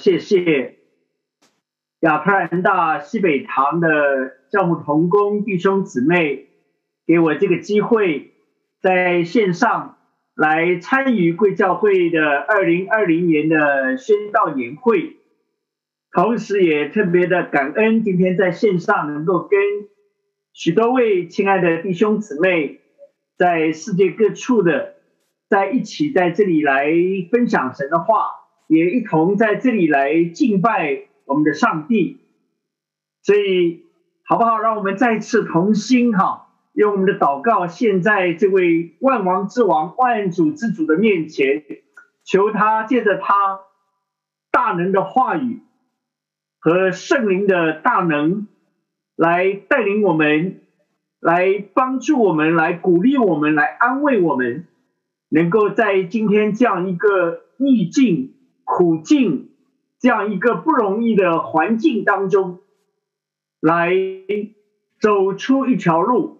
[0.00, 0.78] 谢谢
[2.00, 6.48] 亚特兰大西北堂的教牧同工弟兄姊妹，
[7.06, 8.32] 给我这个机会，
[8.80, 9.98] 在线上
[10.34, 15.18] 来参与贵教会的二零二零年的宣道年会，
[16.12, 19.60] 同时也特别的感恩今天在线上能够跟
[20.54, 22.80] 许多位亲爱的弟兄姊妹，
[23.36, 24.94] 在世界各处的
[25.50, 26.90] 在一起在这里来
[27.30, 28.39] 分享神的话。
[28.70, 32.20] 也一同在这里来敬拜我们的上帝，
[33.20, 33.82] 所以
[34.22, 34.58] 好不好？
[34.58, 41.64] 让我们再次同心哈，用我们的祷告，现在这位万王之王、万主之主的面前，
[42.22, 43.58] 求他借着他
[44.52, 45.62] 大能的话语
[46.60, 48.46] 和圣灵的大能，
[49.16, 50.60] 来带领我们，
[51.18, 54.68] 来帮助我们，来鼓励我们，来安慰我们，
[55.28, 58.36] 能够在今天这样一个逆境。
[58.72, 59.50] 苦境
[59.98, 62.60] 这样一个不容易的环境当中，
[63.58, 63.92] 来
[65.00, 66.38] 走出一条路，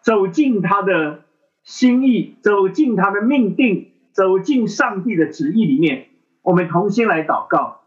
[0.00, 1.24] 走进他的
[1.64, 6.06] 心意，走进他的命定，走进上帝的旨意里面。
[6.42, 7.80] 我们同心来祷告，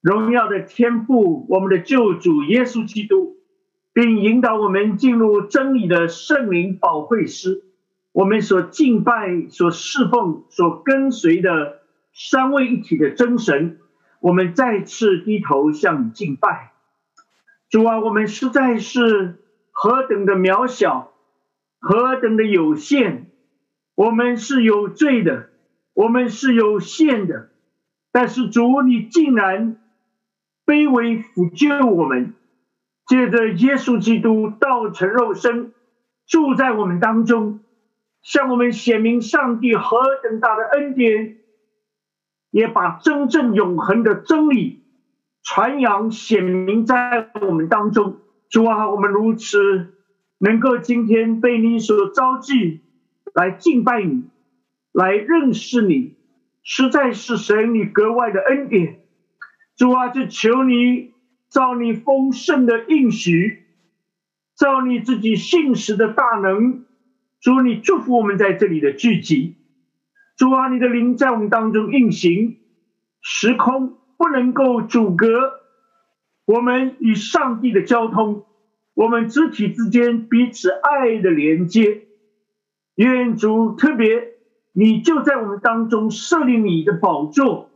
[0.00, 3.36] 荣耀的天父，我们的救主耶稣基督，
[3.92, 7.64] 并引导我们进入真理的圣灵保惠师，
[8.12, 11.79] 我们所敬拜、所侍奉、所跟随的。
[12.22, 13.78] 三位一体的真神，
[14.20, 16.72] 我们再次低头向你敬拜。
[17.70, 21.14] 主啊，我们实在是何等的渺小，
[21.78, 23.30] 何等的有限，
[23.94, 25.48] 我们是有罪的，
[25.94, 27.48] 我们是有限的。
[28.12, 29.78] 但是主，你竟然
[30.66, 32.34] 卑微抚救我们，
[33.06, 35.72] 借着耶稣基督道成肉身，
[36.26, 37.60] 住在我们当中，
[38.20, 41.38] 向我们显明上帝何等大的恩典。
[42.50, 44.82] 也把真正永恒的真理
[45.42, 48.18] 传扬显明在我们当中。
[48.48, 49.94] 主啊，我们如此
[50.38, 52.80] 能够今天被你所召集
[53.32, 54.24] 来敬拜你，
[54.92, 56.16] 来认识你，
[56.62, 59.00] 实在是神你格外的恩典。
[59.76, 61.12] 主啊，就求你
[61.48, 63.66] 照你丰盛的应许，
[64.56, 66.84] 照你自己信实的大能，
[67.40, 69.56] 主你祝福我们在这里的聚集。
[70.40, 72.56] 主啊，你的灵在我们当中运行，
[73.20, 75.26] 时空不能够阻隔
[76.46, 78.46] 我们与上帝的交通，
[78.94, 82.04] 我们肢体之间彼此爱的连接。
[82.94, 84.32] 愿主特别，
[84.72, 87.68] 你就在我们当中设立你的宝座，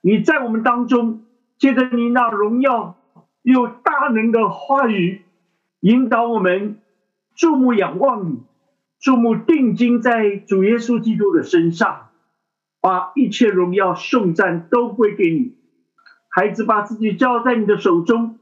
[0.00, 1.24] 你在我们当中，
[1.58, 2.96] 借着你那荣耀
[3.42, 5.22] 又大能的话语，
[5.80, 6.78] 引导我们
[7.34, 8.44] 注目仰望你。
[9.00, 12.03] 注目定睛在主耶稣基督的身上，
[12.84, 15.56] 把一切荣耀颂赞都归给你。
[16.28, 18.38] 孩子把自己交在你的手中，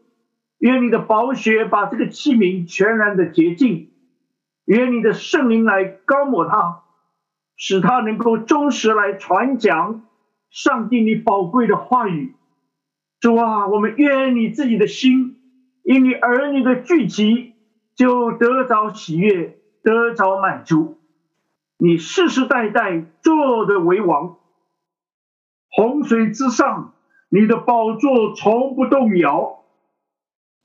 [0.59, 3.93] 愿你的宝血把这个器皿全然的洁净，
[4.65, 6.83] 愿你的圣灵来高抹他，
[7.55, 10.03] 使他能够忠实来传讲
[10.51, 12.35] 上帝你宝贵的话语。
[13.21, 15.37] 主啊，我们愿你自己的心，
[15.85, 17.51] 因你儿女的聚集。
[17.95, 20.99] 就得着喜悦，得着满足。
[21.85, 24.37] 你世世代代坐的为王，
[25.69, 26.95] 洪水之上，
[27.29, 29.65] 你的宝座从不动摇。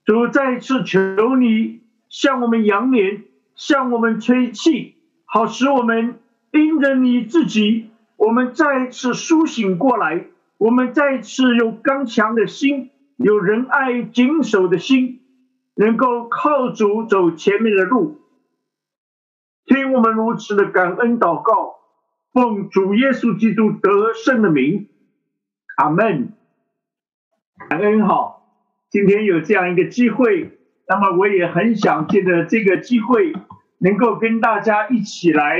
[0.05, 3.23] 主再次求你向我们扬言，
[3.55, 4.93] 向我们吹气，
[5.25, 6.19] 好使我们
[6.51, 10.27] 因着你自己，我们再次苏醒过来，
[10.59, 15.21] 我们再次有刚强的心，有仁爱谨守的心。
[15.73, 18.21] 能够靠主走前面的路，
[19.67, 21.75] 听我们如此的感恩祷告，
[22.33, 24.87] 奉主耶稣基督得胜的名，
[25.75, 26.33] 阿门。
[27.69, 28.37] 感恩哈，
[28.89, 33.33] 今天有这样一个机会，那么我也很想借着这个机会，
[33.77, 35.59] 能够跟大家一起来，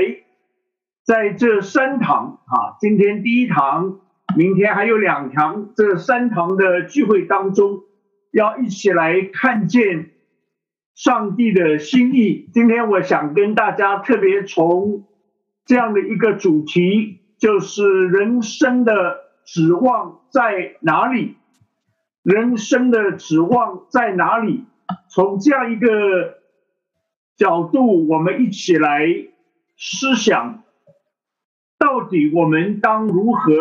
[1.04, 4.00] 在这三堂啊，今天第一堂，
[4.36, 7.82] 明天还有两堂，这三堂的聚会当中。
[8.30, 10.10] 要一起来看见
[10.98, 12.50] 上帝的心意。
[12.52, 15.06] 今天我想跟大家特别从
[15.64, 21.36] 这样的一个主题，就是人生的指望在哪里？
[22.24, 24.64] 人生的指望在哪里？
[25.08, 26.40] 从这样一个
[27.36, 29.06] 角度，我们一起来
[29.76, 30.64] 思想，
[31.78, 33.52] 到底我们当如何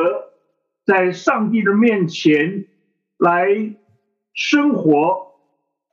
[0.88, 2.66] 在上帝的面前
[3.19, 3.75] 来？
[4.39, 5.26] 生活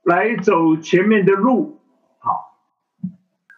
[0.04, 1.80] 来走前面的路，
[2.18, 2.58] 好，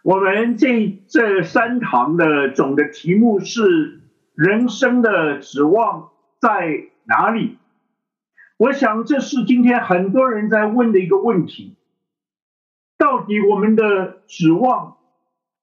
[0.02, 4.00] 我们这这三堂的总的题目是
[4.34, 6.10] 人生的指望
[6.40, 7.58] 在哪里？
[8.56, 11.76] 我想这是今天很多人在问的一个问题：
[12.96, 14.98] 到底我们的指望，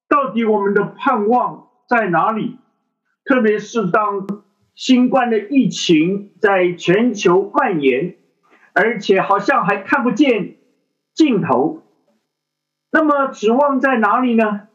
[0.09, 2.57] 到底我们的盼望在哪里？
[3.23, 4.43] 特别是当
[4.75, 8.17] 新冠的疫情在全球蔓延。
[8.75, 10.55] 而且好像还看不见
[11.13, 11.83] 尽头，
[12.91, 14.67] 那么指望在哪里呢？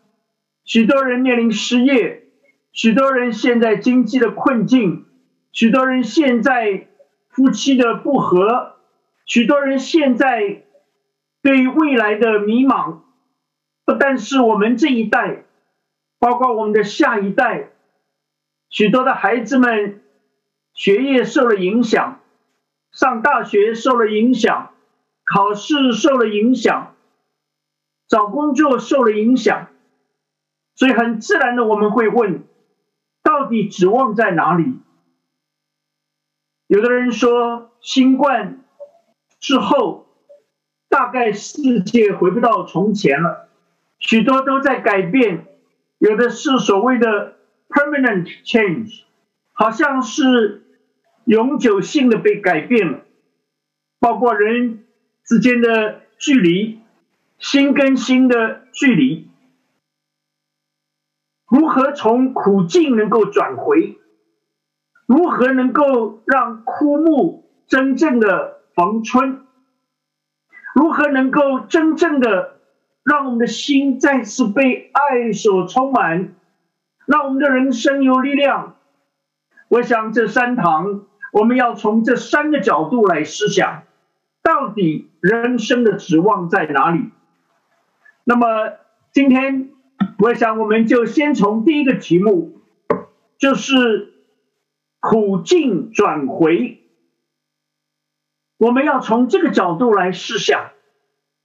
[0.64, 2.24] 许多人面临失业，
[2.72, 5.06] 许多人现在经济的困境，
[5.52, 6.88] 许多人现在
[7.28, 8.76] 夫妻的不和，
[9.24, 10.62] 许多人现在
[11.42, 13.00] 对于未来的迷茫。
[13.84, 15.44] 不但是我们这一代，
[16.18, 17.70] 包括我们的下一代，
[18.68, 20.02] 许多的孩子们
[20.74, 22.20] 学业受了影响。
[22.90, 24.70] 上大学受了影响，
[25.30, 26.94] 考试受了影响，
[28.08, 29.68] 找工作受了影响，
[30.74, 32.44] 所以很自然的我们会问：
[33.22, 34.80] 到底指望在哪里？
[36.66, 38.64] 有的人说，新冠
[39.38, 40.06] 之后，
[40.88, 43.48] 大概世界回不到从前了，
[43.98, 45.46] 许多都在改变，
[45.98, 47.36] 有的是所谓的
[47.68, 49.02] permanent change，
[49.52, 50.64] 好像是。
[51.24, 53.00] 永久性的被改变了，
[54.00, 54.86] 包括人
[55.28, 56.80] 之间的距离，
[57.38, 59.28] 心跟心的距离，
[61.46, 63.98] 如何从苦境能够转回？
[65.04, 69.44] 如何能够让枯木真正的逢春？
[70.74, 72.56] 如何能够真正的
[73.04, 76.34] 让我们的心再次被爱所充满，
[77.04, 78.76] 让我们的人生有力量？
[79.68, 81.02] 我想这三堂。
[81.30, 83.82] 我们要从这三个角度来思想，
[84.42, 87.10] 到底人生的指望在哪里？
[88.24, 88.72] 那么
[89.12, 89.70] 今天，
[90.18, 92.60] 我想我们就先从第一个题目，
[93.38, 94.12] 就是
[95.00, 96.82] 苦境转回。
[98.58, 100.70] 我们要从这个角度来思想，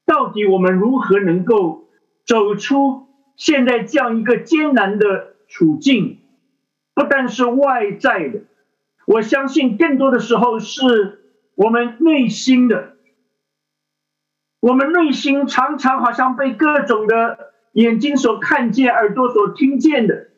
[0.05, 1.87] 到底我们如何能够
[2.25, 6.19] 走出现在这样一个艰难的处境？
[6.93, 8.41] 不但是外在的。
[9.05, 11.23] 我相信更多的时候是
[11.55, 12.92] 我们内心的，
[14.63, 20.29] 我们内心常常好像被各种的眼睛所看见、耳朵所听见的，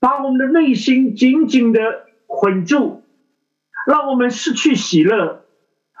[0.00, 3.04] 把我们的内心紧紧的捆住，
[3.86, 5.44] 让我们失去喜乐，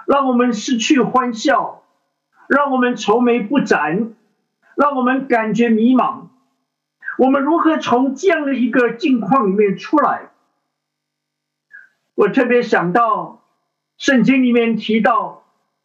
[0.06, 1.84] 让我们失去欢笑，
[2.48, 4.14] 让我们愁眉不展，
[4.74, 6.28] 让我们感觉迷茫。
[7.18, 10.30] 我们如何从这样的一个境况里面出来？
[12.14, 13.44] 我特别想到，
[13.98, 15.41] 圣经里面提到，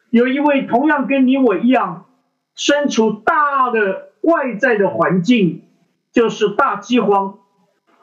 [0.10, 2.06] 有一位同样跟你我一样，
[2.56, 5.64] 身处大的外在的环境，
[6.12, 7.40] 就是大饥荒，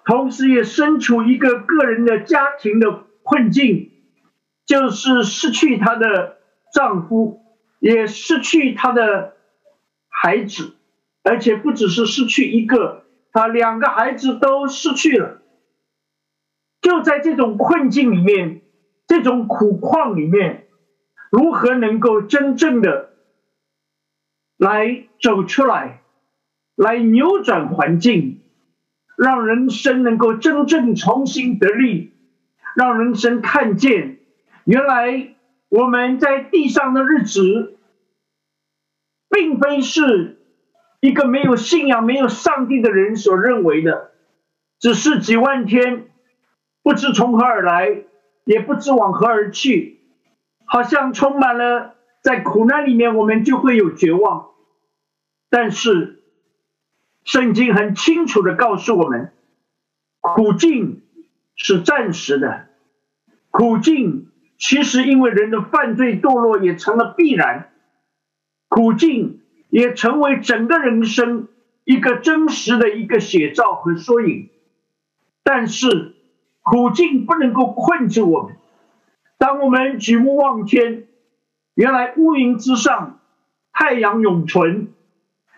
[0.05, 3.91] 同时也身处一个个人的家庭的困境，
[4.67, 6.37] 就是失去她的
[6.73, 7.41] 丈夫，
[7.81, 9.35] 也失去她的
[10.09, 10.75] 孩子，
[11.23, 15.41] 而且不只是失去一个，她两个孩子都失去了。
[16.83, 18.61] 就在这种困境里面，
[19.07, 20.64] 这种苦况里面，
[21.35, 23.11] 如何能够真正的
[24.57, 26.01] 来走出来，
[26.77, 28.41] 来扭转环境，
[29.19, 32.13] 让人生能够真正重新得力，
[32.77, 34.19] 让人生看见，
[34.63, 35.35] 原来
[35.71, 37.79] 我们在地上的日子，
[39.29, 40.39] 并非是
[41.01, 44.13] 一个没有信仰、没有上帝的人所认为的，
[44.79, 46.07] 只是几万天，
[46.85, 48.05] 不知从何而来，
[48.45, 49.94] 也不知往何而去，
[50.75, 54.49] 好像充满了在苦难里面，我们就会有绝望。
[55.49, 56.25] 但是，
[57.23, 59.31] 圣经很清楚的告诉我们，
[60.21, 61.03] 苦境
[61.55, 62.67] 是暂时的，
[63.53, 67.71] 苦境其实因为人的犯罪堕落也成了必然，
[68.67, 71.47] 苦境也成为整个人生
[71.85, 74.51] 一个真实的一个写照和缩影。
[75.45, 76.17] 但是，
[76.63, 78.57] 苦境不能够困住我们。
[79.45, 81.05] 当我们举目望天，
[81.75, 83.21] 原来乌云之上，
[83.75, 84.89] 太阳永存。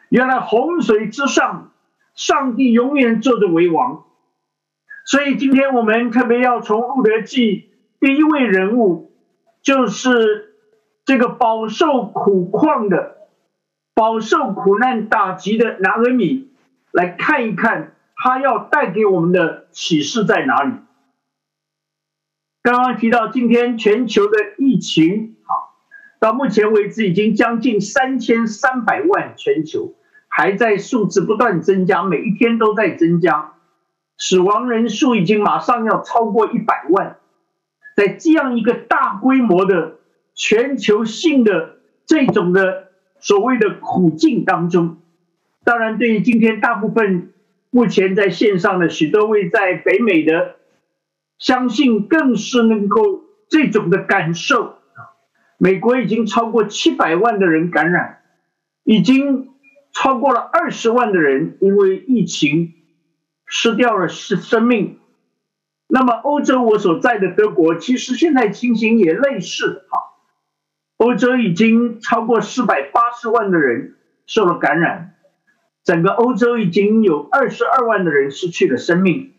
[0.08, 1.70] 原来洪水之上，
[2.16, 4.02] 上帝永远坐着为王。
[5.04, 9.12] 所以今天我们特别要从路德记第一位人物，
[9.62, 10.56] 就是
[11.04, 13.28] 这个饱受苦况的、
[13.94, 16.50] 饱受苦难打击的拿俄米，
[16.90, 20.72] 来看一看他要带给我们的启示在哪里。
[22.66, 25.76] 刚刚提到今天全球的疫情，好。
[26.18, 29.94] 到目前为止，已经将近三千三百万，全球
[30.26, 33.52] 还在数字不断增加，每一天都在增加，
[34.18, 37.18] 死亡人数已经马上要超过一百万。
[37.94, 39.98] 在这样一个大规模的
[40.34, 42.88] 全球性的这种的
[43.20, 44.98] 所谓的苦境当中，
[45.62, 47.32] 当然，对于今天大部分
[47.70, 50.56] 目前在线上的许多位在北美的，
[51.38, 54.76] 相信更是能够这种的感受。
[55.58, 58.22] 美国已经超过七百万的人感染，
[58.84, 59.54] 已经
[59.92, 62.74] 超过了二十万的人因为疫情
[63.46, 64.98] 失掉了生生命。
[65.88, 69.94] 那么欧洲我所在的德国，其实现在情形也类似啊。
[70.96, 73.94] 欧洲已经超过四百八十万的人
[74.26, 75.14] 受了感染，
[75.84, 79.34] 整个欧洲已经有二十二万的人失去了生命。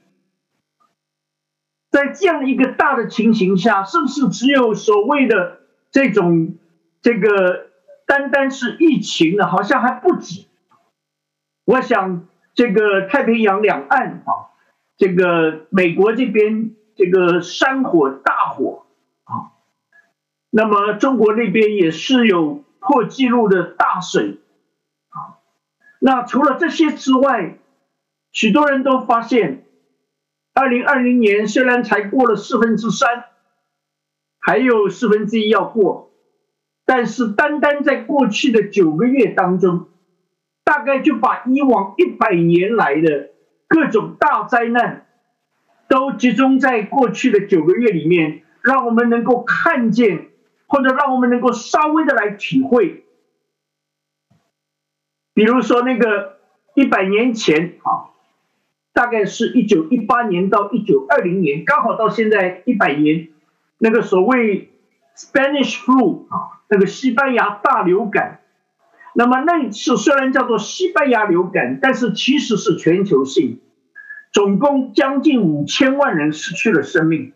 [1.90, 5.60] 在这样一个大的情形下，是不是只有所谓的？
[5.90, 6.58] 这种
[7.02, 7.70] 这个
[8.06, 10.46] 单单是疫情呢，好像还不止。
[11.64, 14.52] 我想这个太平洋两岸啊，
[14.98, 18.86] 这个美国这边这个山火大火
[19.24, 19.56] 啊，
[20.50, 24.40] 那么中国那边也是有破纪录的大水
[25.10, 25.40] 啊。
[26.00, 27.58] 那除了这些之外，
[28.34, 29.64] 许多人都发现，
[30.58, 33.26] 二零二零年虽然才过了四分之三。
[34.40, 36.14] 还有四分之一要过，
[36.86, 39.90] 但是单单在过去的九个月当中，
[40.64, 43.32] 大概就把以往一百年来的
[43.68, 45.06] 各种大灾难，
[45.90, 50.30] 都集中在过去的九个月里面，让我们能够看见，
[50.66, 53.04] 或者让我们能够稍微的来体会。
[55.34, 56.38] 比如说那个
[56.74, 58.16] 一百年前啊，
[58.98, 63.28] 大概是一九一八年到一九二零年，刚好到现在一百年。
[63.78, 64.72] 那个所谓
[65.16, 68.40] Spanish flu 啊，那个西班牙大流感，
[69.14, 73.60] 那么那次虽然叫做西班牙流感，但是其实是全球性，
[74.34, 77.34] 总共将近五千万人失去了生命。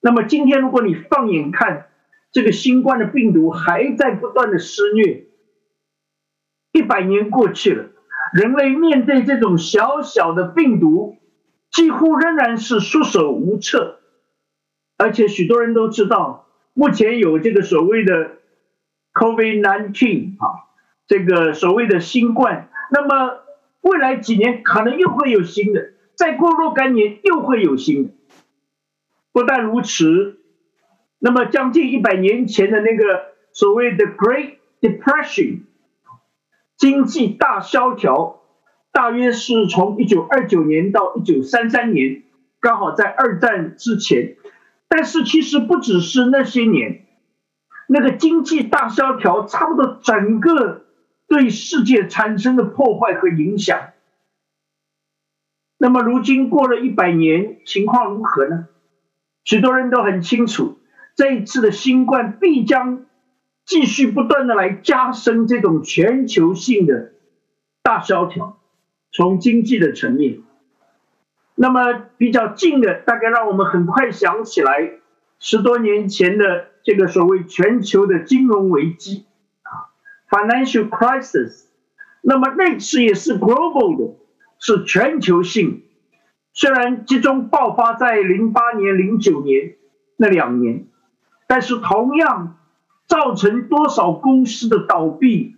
[0.00, 1.86] 那么今天如果你放眼看，
[2.32, 5.26] 这个新冠的病毒还在不断的肆虐，
[6.72, 7.90] 一百年过去了，
[8.32, 11.16] 人类面对这种小小的病毒，
[11.70, 14.00] 几乎仍然是束手无策。
[14.98, 18.32] 而且许多人都知道，目前有这个所谓的
[19.12, 20.64] COVID-19 啊，
[21.06, 22.70] 这个所谓的新冠。
[22.90, 23.40] 那么
[23.82, 28.10] 未来几年可能又会有新的，再过若干年又会有新的。
[29.32, 30.40] 不但如此，
[31.18, 35.60] 那么将近一百年前的那个所谓的 Great Depression
[36.76, 38.42] 经济大萧条，
[38.92, 42.22] 大约是从一九二九年到一九三三年，
[42.60, 44.36] 刚好在二战之前。
[44.88, 47.06] 但是其实不只是那些年，
[47.88, 50.84] 那个经济大萧条，差不多整个
[51.26, 53.78] 对世界产生的破坏和影响。
[55.78, 58.68] 那么如今过了一百年，情况如何呢？
[59.44, 60.78] 许多人都很清楚，
[61.16, 63.06] 这一次的新冠必将
[63.66, 67.12] 继续不断的来加深这种全球性的
[67.82, 68.58] 大萧条，
[69.12, 70.38] 从经济的层面。
[71.56, 74.92] 那么比较近的，大概让我们很快想起来
[75.40, 79.26] 十多年前的这个所谓全球的金融危机
[79.62, 79.90] 啊
[80.30, 81.64] ，financial crisis，
[82.22, 84.14] 那么那次也是 global 的，
[84.60, 85.82] 是全球性。
[86.52, 89.74] 虽然集中爆发在零八年、零九年
[90.16, 90.86] 那两年，
[91.48, 92.58] 但是同样
[93.06, 95.56] 造成多少公司的倒闭、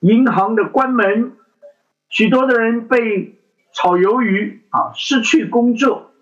[0.00, 1.32] 银行的关门，
[2.08, 3.38] 许多的人被
[3.72, 6.12] 炒鱿鱼啊，失去工作。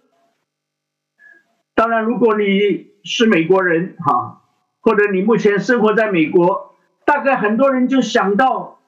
[1.75, 4.43] 当然，如果你是美国人哈，
[4.81, 8.81] 或者你目前生活在美国，大概很多人就想到，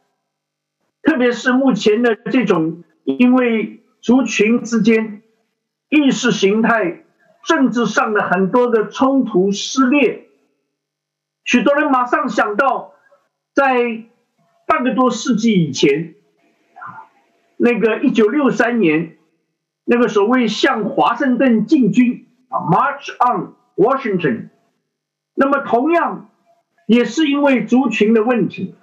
[1.03, 3.79] 特别是目前的这种因为。
[4.03, 5.23] 族群之间
[5.89, 7.05] 意识形态、
[7.45, 10.27] 政治上的很多的冲突撕裂，
[11.45, 12.95] 许多人马上想到，
[13.55, 14.05] 在
[14.67, 16.15] 半个多世纪以前，
[17.57, 19.17] 那个一九六三年，
[19.85, 24.49] 那个所谓向华盛顿进军啊，March on Washington，
[25.35, 26.31] 那么同样
[26.87, 28.75] 也是因为族群的问题，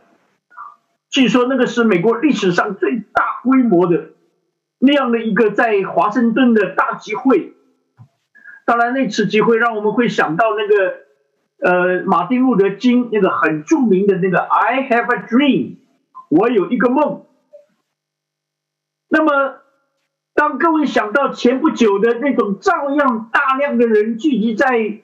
[1.09, 4.11] 据说那个是美国历史上最大规模的。
[4.81, 7.51] 那样的一个在华盛顿的大集会，
[8.65, 10.99] 当然那次集会让我们会想到那个
[11.61, 15.77] 呃马丁路德金那个很著名的那个 I have a dream，
[16.29, 17.25] 我有一个梦。
[19.07, 19.61] 那么
[20.33, 25.01] 当各位想到前不久的那种照样大量的人聚集在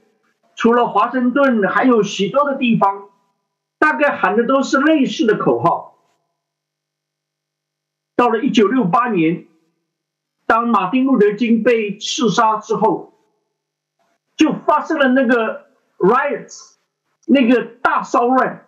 [0.55, 3.09] 除了华盛顿还有许多的地方，
[3.79, 5.97] 大概喊的都是类似的口号。
[8.15, 9.47] 到了一九六八年。
[10.47, 13.15] 当马丁路德金被刺杀之后，
[14.37, 15.65] 就发生了那个
[15.97, 16.75] riots，
[17.27, 18.65] 那个大骚乱。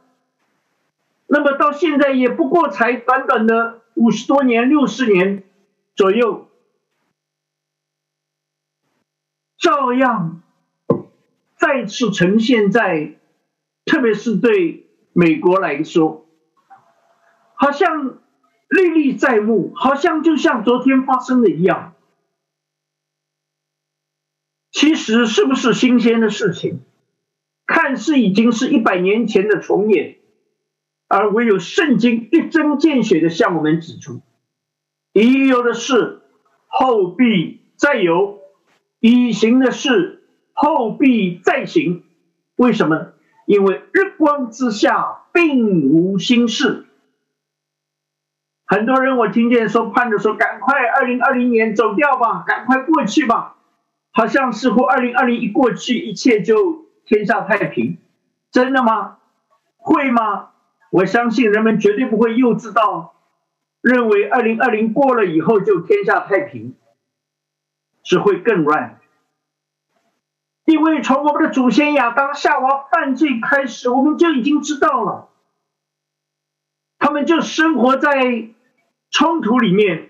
[1.28, 5.44] 那么到现在也不过才短短的五十多年、六十年
[5.96, 6.50] 左右，
[9.58, 10.42] 照样
[11.56, 13.16] 再次呈现在，
[13.86, 16.26] 特别是对美国来说，
[17.56, 18.20] 好像。
[18.70, 21.94] 历历在目，好像就像昨天发生的一样。
[24.72, 26.82] 其实是不是新鲜的事情？
[27.88, 30.18] 看似已经是一百年前的重演，
[31.08, 34.20] 而唯有圣经一针见血的向我们指出：
[35.14, 36.20] 已有的事
[36.68, 38.40] 后必再有，
[39.00, 42.04] 已行的事后必再行。
[42.58, 43.14] 为什么？
[43.46, 46.88] 因为日光之下并无新事。
[48.66, 53.56] 很多人我听见说盼着说赶快二零二零年走掉吧，赶快过去吧，
[54.12, 57.98] 好像似乎二零二零一过去，一切就天下太平，
[58.52, 59.18] 真的吗？
[59.78, 60.50] 会吗？
[60.92, 63.16] 我相信人们绝对不会幼稚到
[63.82, 66.76] 认为二零二零过了以后就天下太平，
[68.04, 69.00] 只会更乱。
[70.66, 75.30] 因为从我们的祖先亚当夏娃犯罪开始，我们就已经知道了，
[77.00, 78.50] 他们就生活在。
[79.10, 80.10] 冲突里面，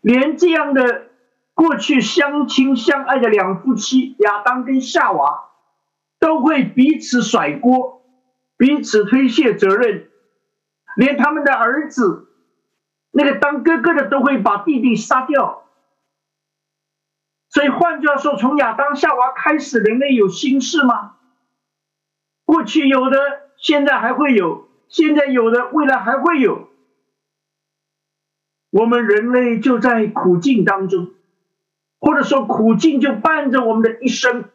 [0.00, 1.06] 连这样的
[1.54, 5.50] 过去相亲相爱的两夫妻亚当跟夏娃，
[6.26, 8.02] 都会彼此甩锅，
[8.56, 10.10] 彼此推卸责任，
[10.96, 12.26] 连他们的儿子，
[13.12, 15.62] 那个当哥哥的都会把弟弟杀掉。
[17.48, 21.14] 所以换句话说，从亚当夏娃开始，人类有心事吗？
[22.44, 23.16] 过去有的，
[23.56, 26.68] 现在还会有；现在有的，未来还会有。
[28.70, 31.14] 我们人类就在苦境当中，
[32.00, 34.50] 或者说苦境就伴着我们的一生。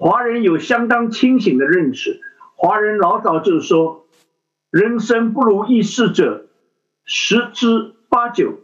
[0.00, 2.22] 华人有相当清醒的认识，
[2.56, 4.06] 华人老早就说
[4.72, 6.48] ：“人生不如意事者
[7.04, 8.60] 十之八九，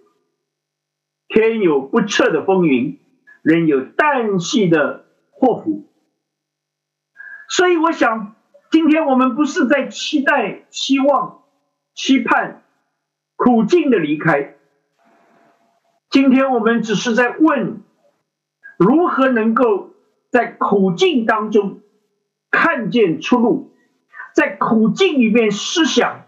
[1.29, 2.99] 天有不测的风云，
[3.42, 5.87] 人有旦夕的祸福。”
[7.51, 8.35] 所以，我想，
[8.70, 11.42] 今天我们不是在期待、期望、
[11.94, 12.62] 期盼。
[13.37, 14.57] 苦尽的离开。
[16.09, 17.83] 今天我们只是在问，
[18.79, 19.90] 如何能够
[20.31, 21.81] 在苦境当中
[22.51, 23.73] 看见出路，
[24.35, 26.27] 在苦境里面思想，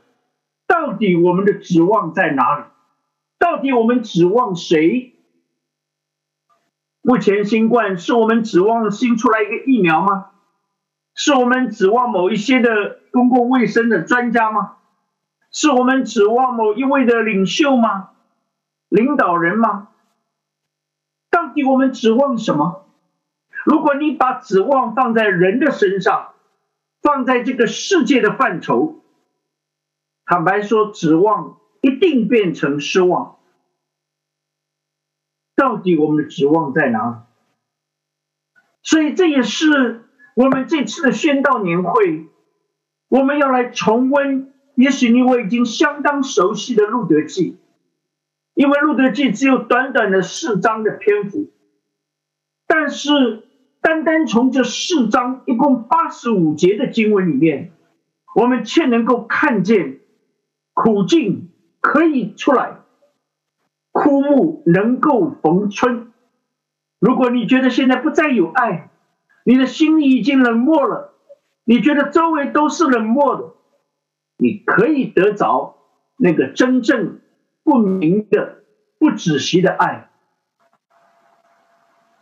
[0.67, 2.65] 到底我们的指望在哪里？
[3.39, 5.15] 到底我们指望谁？
[7.03, 10.31] 目前新冠是我们指望新出来一个疫苗吗？
[11.15, 14.77] 是我们指望某一些的公共卫生的专家吗？
[15.51, 18.11] 是我们指望某一位的领袖吗？
[18.89, 19.89] 领导人吗？
[21.31, 22.88] 到底我们指望什么？
[23.65, 26.35] 如果你把指望放在人的身上，
[27.03, 29.03] 放在这个世界的范畴，
[30.25, 33.39] 坦白说，指望一定变成失望。
[35.55, 37.17] 到底我们的指望在哪里？
[38.83, 42.29] 所以这也是我们这次的宣道年会。
[43.09, 47.53] 我们要来重温，也许你我已经相当熟悉的《路德记》，
[48.55, 51.51] 因为《路德记》只有短短的四章的篇幅，
[52.67, 53.48] 但是
[53.81, 57.73] 单单从这四章一共八十五节的经文里面，
[58.35, 60.01] 我们却能够看见
[60.75, 62.79] 苦境可以出来，
[63.93, 66.13] 枯木能够逢春。
[66.99, 68.91] 如果你觉得现在不再有爱，
[69.45, 71.15] 你的心已经冷漠了。
[71.65, 73.53] 你觉得周围都是冷漠的，
[74.39, 75.77] 你可以得着
[76.17, 77.21] 那个真正
[77.63, 78.63] 不明的、
[78.99, 80.11] 不止息的爱。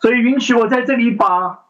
[0.06, 1.64] 所以，允许我在这里把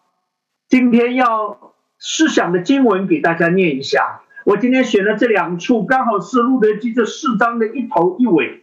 [0.68, 4.20] 今天要思想的经文给大家念一下。
[4.44, 8.62] 我今天选了这两处，刚好是《路德记》这四章的一头一尾。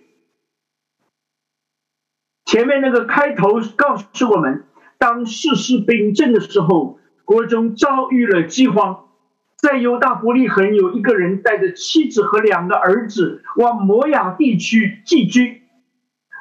[2.45, 4.63] 前面那个开头告诉我们，
[4.99, 6.99] 当世事秉正的时候。
[7.25, 9.07] 国中遭遇了饥荒，
[9.55, 15.63] 在犹大伯利恒有一个人带着妻子和两个儿子往摩亚地区寄居。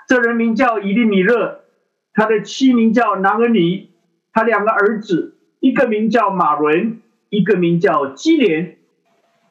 [0.06, 1.61] 这人名叫以利米勒，
[2.14, 3.90] 他的妻名叫拿恩尼，
[4.32, 8.76] 他两个儿子，一个名叫马伦，一个名叫基连，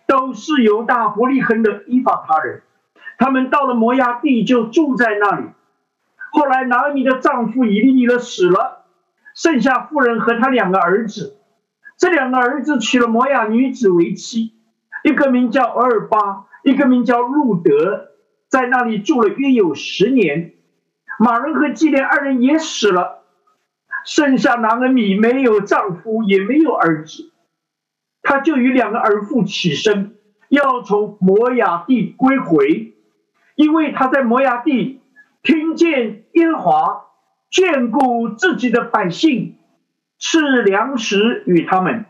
[0.08, 2.62] 都是犹大伯利恒的依法他人。
[3.18, 5.46] 他们到了摩亚地就住在那里。
[6.32, 8.80] 后来拿俄米的丈夫以利米勒死了。
[9.34, 11.38] 剩下妇人和他两个儿子，
[11.98, 14.52] 这两个儿子娶了摩亚女子为妻，
[15.06, 18.10] 一个名叫俄尔巴，一个名叫路德，
[18.50, 20.52] 在那里住了约有十年。
[21.20, 23.24] 马人和基连二人也死了，
[24.06, 27.32] 剩下拿俄米没有丈夫，也没有儿子，
[28.22, 30.16] 他就与两个儿妇起身，
[30.50, 32.94] 要从摩崖地归回，
[33.56, 35.02] 因为他在摩崖地
[35.44, 37.06] 听见耶和华。
[37.52, 39.58] 眷顾自己的百姓，
[40.18, 42.06] 赐粮食与他们。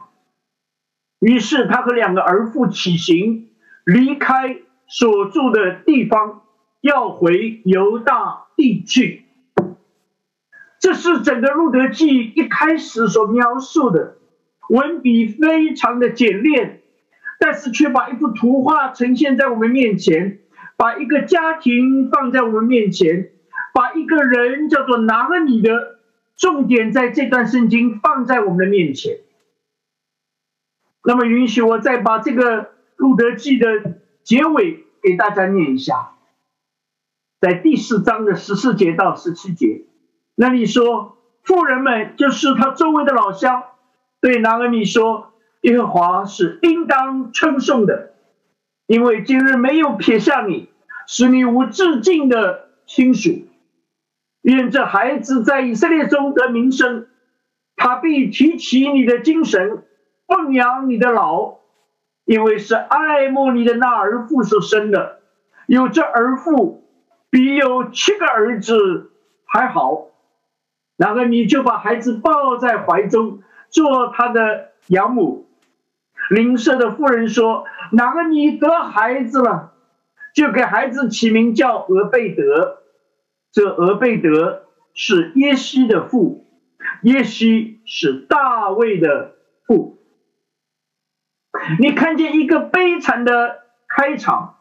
[1.19, 3.49] 于是他和两个儿妇起行，
[3.83, 6.43] 离开所住的地方，
[6.81, 9.25] 要回犹大地去。
[10.79, 14.17] 这是整个《路德记》一开始所描述的，
[14.67, 16.81] 文笔非常的简练，
[17.39, 20.39] 但是却把一幅图画呈现在我们面前，
[20.75, 23.29] 把一个家庭放在我们面前。
[23.73, 25.99] 把一个人叫做拿了你的
[26.35, 29.19] 重点，在这段圣经放在我们的面前。
[31.05, 33.67] 那么，允许我再把这个路德记的
[34.23, 36.11] 结尾给大家念一下，
[37.41, 39.85] 在第四章的十四节到十七节，
[40.35, 43.63] 那里说，富人们就是他周围的老乡，
[44.21, 48.11] 对拿俄米说：“耶和华是应当称颂的，
[48.85, 50.69] 因为今日没有撇下你，
[51.07, 53.31] 使你无致敬的亲属。”
[54.43, 57.07] 愿这孩子在以色列中得名声，
[57.75, 59.83] 他必提起你的精神，
[60.27, 61.55] 奉养你的老，
[62.23, 65.21] 因为是爱慕你的那儿妇所生的。
[65.65, 66.80] 有这儿妇，
[67.31, 69.11] 比有七个儿子
[69.45, 70.09] 还好。
[70.97, 73.41] 然后你就把孩子抱在怀中，
[73.71, 75.47] 做他的养母。
[76.29, 79.73] 邻舍的妇人说：“哪个你得孩子了，
[80.35, 82.83] 就给孩子起名叫俄贝德。”
[83.51, 86.45] 这俄贝德是耶西的父，
[87.01, 89.33] 耶西是大卫的
[89.65, 89.97] 父。
[91.79, 94.59] 你看见一个悲惨的开场，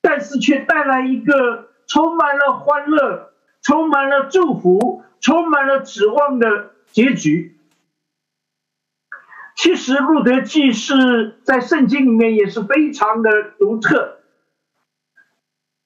[0.00, 7.58] 但是却带来一个充满了欢乐、充满了祝福、充满了指望的结局。
[9.56, 14.20] 其实《路德记》是在圣经里面也是非常的独特。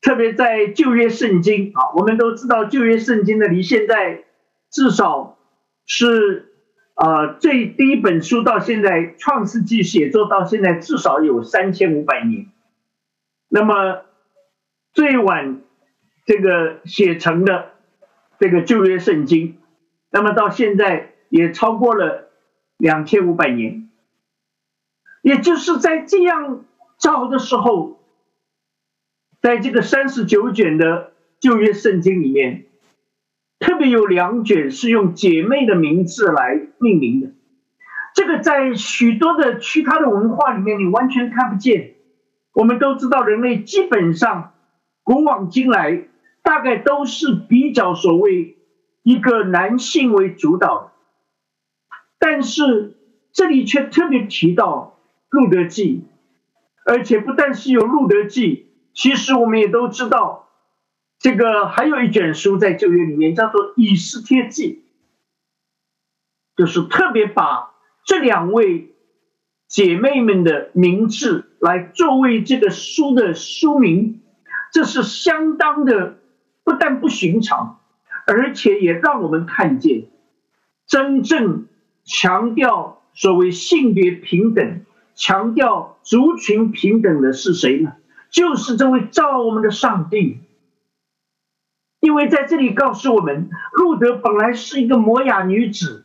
[0.02, 4.24] 特别在旧约圣经啊，我们都知道旧约圣经呢，离现在
[4.70, 5.38] 至少
[5.86, 6.52] 是
[6.92, 12.48] 啊，最第一本书到现在创世纪写作到现在至少有三千五百年。
[13.48, 14.02] 那么
[14.92, 15.62] 最晚
[16.24, 17.72] 这个写成的
[18.38, 19.58] 这个旧约圣经，
[20.10, 22.30] 那么到现在也超过了
[22.76, 23.90] 两千五百年。
[25.22, 26.64] 也就是在这样
[26.98, 28.00] 早的时候。
[29.40, 32.64] 在这个三十九卷的旧约圣经里面，
[33.58, 37.30] 特别有两卷是用姐妹的名字来命名的。
[38.14, 41.92] 这个在许多的其他的文化里面，你完全看不见。
[42.54, 44.54] 我们都知道，人类基本上
[45.02, 46.04] 古往今来，
[46.44, 48.58] 大概都是比较所谓
[49.02, 50.92] 一个男性为主导的。
[52.20, 52.96] 但是
[53.32, 55.00] 这里却特别提到
[55.36, 56.04] 《路德记》，
[56.90, 58.56] 而且不但是有《路德记》。
[58.94, 60.48] 其实我们也都知道，
[61.18, 64.84] 这个还有一卷书在旧约里面叫做《以斯帖记》，
[66.56, 68.94] 就是特别把这两位
[69.66, 74.22] 姐妹们的名字来作为这个书的书名，
[74.72, 76.18] 这是相当的
[76.64, 77.80] 不但不寻常，
[78.26, 80.06] 而且也让我们看见
[80.86, 81.66] 真正
[82.04, 87.92] 强调所谓性别平等、强调族群平等的是谁呢？
[88.30, 90.40] 就是这位造我们的上帝。
[92.00, 96.04] 因为在这里告诉我们，路德本来是一个摩雅女子，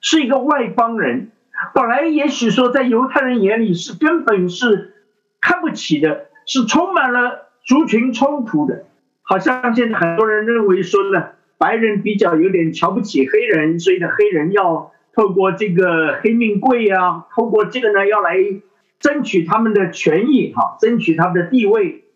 [0.00, 1.32] 是一个外邦人。
[1.74, 4.94] 本来也许说，在犹太人眼里是根本是
[5.40, 8.86] 看不起的，是充满了族群冲突的。
[9.30, 18.36] 好像现在很多人认为说呢，白人比较有点瞧不起黑人，所以呢，黑人要透过这个黑命贵啊，透过这个呢，要来
[18.98, 22.06] 争取他们的权益，哈，争取他们的地位。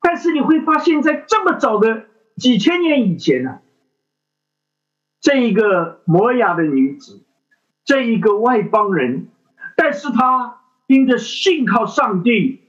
[0.00, 3.60] 但是你会发现在这么早的几千年以前呢，
[5.20, 7.22] 这一个摩雅的女子。
[7.84, 9.28] 这一个外邦人，
[9.76, 12.61] 但是他因着信靠上帝，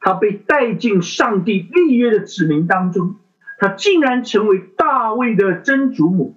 [0.00, 3.16] 他被带进上帝立约的子民当中，
[3.58, 6.36] 他竟然成为大卫的曾祖母。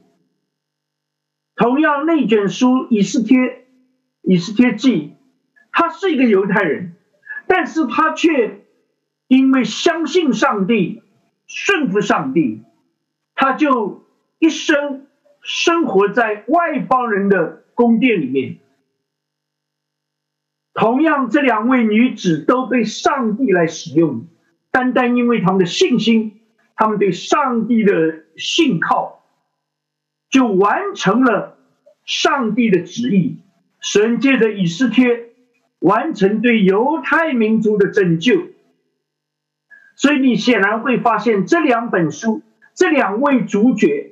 [1.56, 3.66] 同样，那卷书以斯帖
[4.22, 5.16] 以斯帖记，
[5.72, 6.96] 他是一个犹太人，
[7.48, 8.66] 但是他却
[9.28, 11.02] 因为相信上帝，
[11.48, 12.62] 顺服上帝，
[13.34, 14.06] 他就
[14.38, 15.08] 一生
[15.42, 17.64] 生活在外邦人的。
[17.76, 18.60] 宫殿里面，
[20.74, 24.26] 同样这两位女子都被上帝来使用，
[24.72, 26.42] 单单因为他们的信心，
[26.76, 29.24] 他们对上帝的信靠，
[30.30, 31.58] 就完成了
[32.06, 33.38] 上帝的旨意。
[33.80, 35.30] 神借着以斯帖
[35.80, 38.48] 完成对犹太民族的拯救。
[39.96, 42.42] 所以你显然会发现，这两本书，
[42.74, 44.12] 这两位主角。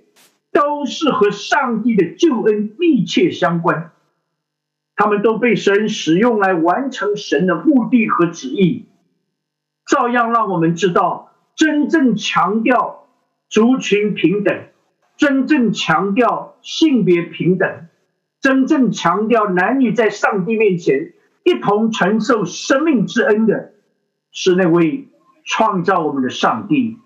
[0.53, 3.93] 都是和上帝的救恩密切相关，
[4.95, 8.87] 他们都被神使用来完成神的目的和旨意，
[9.85, 13.07] 照样让我们知道，真正强调
[13.49, 14.65] 族群平等，
[15.17, 17.87] 真正强调性别平等，
[18.39, 23.73] 真正强调男女在上帝面前一同承受生命之恩的，
[24.31, 25.07] 是那位
[25.43, 26.97] 创造我们的上帝。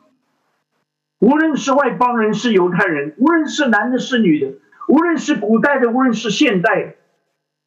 [1.20, 4.54] 无论是外邦人是犹太人，无论是男的是女的，
[4.90, 6.96] 无论是古代的，无论是现代，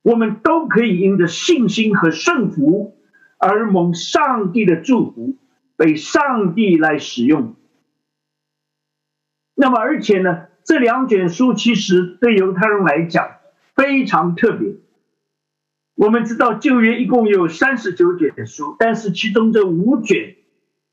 [0.03, 2.97] 我们都可以因着信心和顺服
[3.39, 5.37] 而蒙上帝的祝福，
[5.77, 7.55] 被上帝来使用。
[9.55, 13.37] 那么，而且呢，这两卷书其实对犹太人来讲
[13.75, 14.77] 非常特别。
[15.95, 20.35] 我们知道旧约一共有三十九卷书，但是其中这五卷。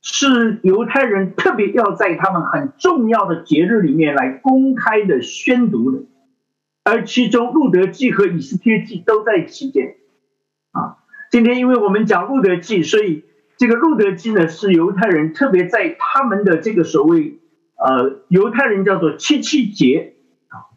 [0.08, 6.04] 是犹太人特别要在他们很重要的节日里面来公开的宣读的，
[6.86, 9.96] 而其中《路德记》和《以斯帖记》都在其间。
[10.72, 13.26] 啊，今天因为我们讲《路德记》，所以
[13.58, 17.40] 这个《路德记》呢是犹太人特别在他们的这个所谓
[17.76, 20.14] 呃犹太人叫做七七节
[20.50, 20.70] 啊，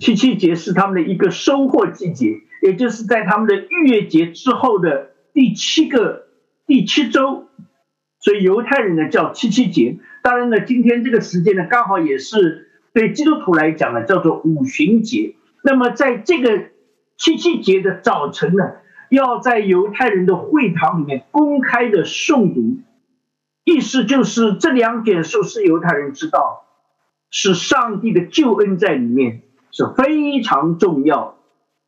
[0.00, 6.26] 七七节是他们的一个收获季节，也就是在他们的逾越节之后的第七个
[6.66, 7.46] 第七周。
[8.18, 15.36] 所以犹太人呢叫七七节，当然呢，今天这个时间呢刚好也是对基督徒来讲呢叫做五旬节。
[15.66, 16.66] 那么在这个
[17.16, 18.74] 七七节的早晨呢，
[19.08, 22.80] 要在犹太人的会堂里面公开的诵读，
[23.64, 26.66] 意思就是这两卷书是犹太人知道，
[27.30, 31.38] 是上帝的救恩在里面是非常重要。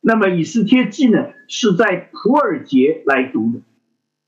[0.01, 3.59] 那么以斯帖记呢是在普尔节来读的，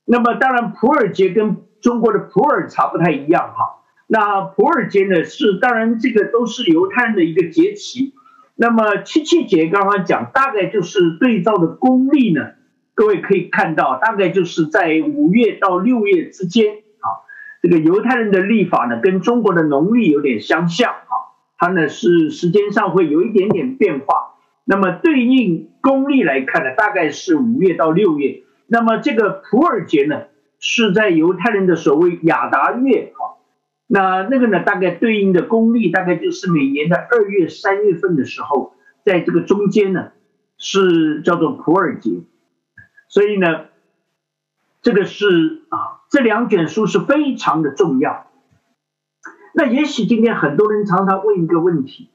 [0.05, 8.13] 那么当然普尔节跟中国的普洱茶不太一样哈，那普洱节呢是当然这个都是犹太人的一个节期，
[8.61, 12.49] 那么七七节刚刚讲大概就是对照的公历呢，
[12.93, 17.23] 各位可以看到大概就是在五月到六月之间啊，
[17.61, 21.13] 这个犹太人的历法呢跟中国的农历有点相像啊，
[21.57, 30.23] 它呢是时间上会有一点点变化，那么对应公历来看呢大概是五月到六月，那么这个普洱节呢。
[30.61, 33.38] 是在犹太人的所谓亚达月啊，
[33.91, 40.11] 那那个呢，大概对应的公历大概就是每年的二月、三月份的时候，在这个中间呢，
[40.59, 42.21] 是叫做普尔节，
[43.07, 43.65] 所以呢，
[44.83, 48.27] 这个是啊，这两卷书是非常的重要。
[49.55, 52.11] 那也许今天很多人常常问一个问题，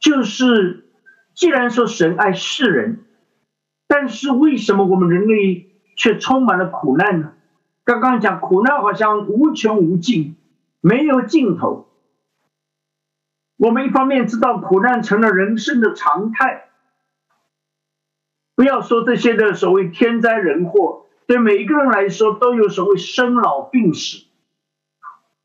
[0.00, 0.84] 就是
[1.34, 3.00] 既然说神爱世人，
[3.88, 7.32] 但是为什么我们人类却充满了苦难呢？
[7.82, 10.36] 刚刚讲苦难好像无穷无尽，
[10.80, 11.88] 没有尽头。
[13.56, 16.68] 我们一方面知道苦难成了人生的常态，
[18.54, 24.24] 不要说这些的所谓天灾人祸，对每一个人来说都有所谓生老病死。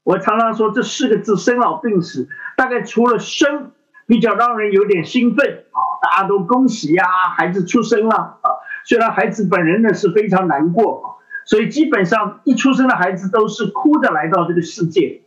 [0.03, 3.71] 我常常说这四个字“生老病死”，大概除了生
[4.05, 8.49] 比较让人有点兴奋啊，大家都恭喜呀，孩子出生了啊。
[8.85, 11.05] 虽然孩子本人呢是非常难过啊，
[11.45, 15.22] 所以基本上一出生的孩子都是哭着来到这个世界。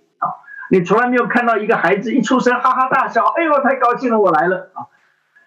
[0.77, 4.93] 你从来没有看到一个孩子一出生哈哈大笑，哎呦太高兴了，我来了啊。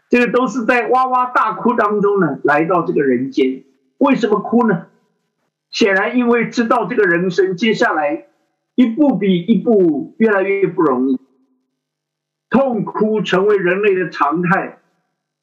[0.10, 3.64] 这个都是在哇哇大哭当中呢来到这个人间。
[4.00, 4.88] 为什么哭呢？
[5.70, 8.26] 显然因为知道这个人生接下来。
[8.76, 11.20] 一步比一步越来越不容易，
[12.50, 14.78] 痛哭成为人类的常态。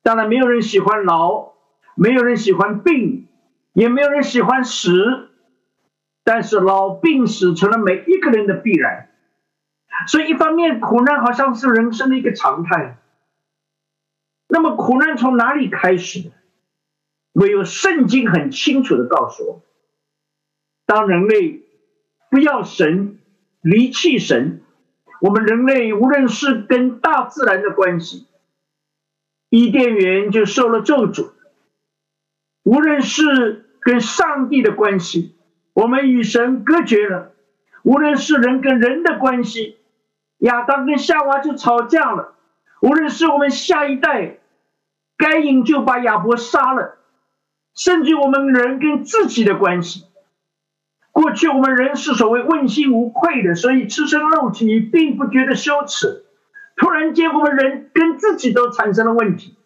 [0.02, 1.52] 当然，没有人喜欢老，
[1.96, 3.28] 没有人喜欢病，
[3.74, 5.28] 也没有人喜欢死。
[6.24, 9.10] 但是，老病死成了每一个人的必然。
[10.06, 12.98] 所以，一方面苦难好像是人生的一个常态。
[14.48, 16.30] 那么，苦难从哪里开始？
[17.32, 19.62] 唯有圣经很清楚的告诉我：
[20.86, 21.62] 当人类
[22.30, 23.18] 不要神。
[23.62, 24.62] 离弃神，
[25.20, 28.28] 我们人类无论是跟大自然的关系，
[29.50, 31.32] 伊甸园就受了咒诅；
[32.62, 35.34] 无论是跟上帝的关系，
[35.72, 37.32] 我们与神隔绝了；
[37.82, 39.75] 无论是人跟人的关系，
[40.38, 42.34] 亚当跟夏娃就吵架了；
[42.80, 44.38] 无论是我们下一代，
[45.16, 46.96] 该隐就把亚伯杀了；
[47.74, 50.04] 甚至我们人跟自己的关系。
[51.12, 56.26] 过去我们人是所谓问心无愧的，所以吃生肉体并不觉得羞耻。
[56.76, 59.56] 突然间，我们人跟自己都产生了问题，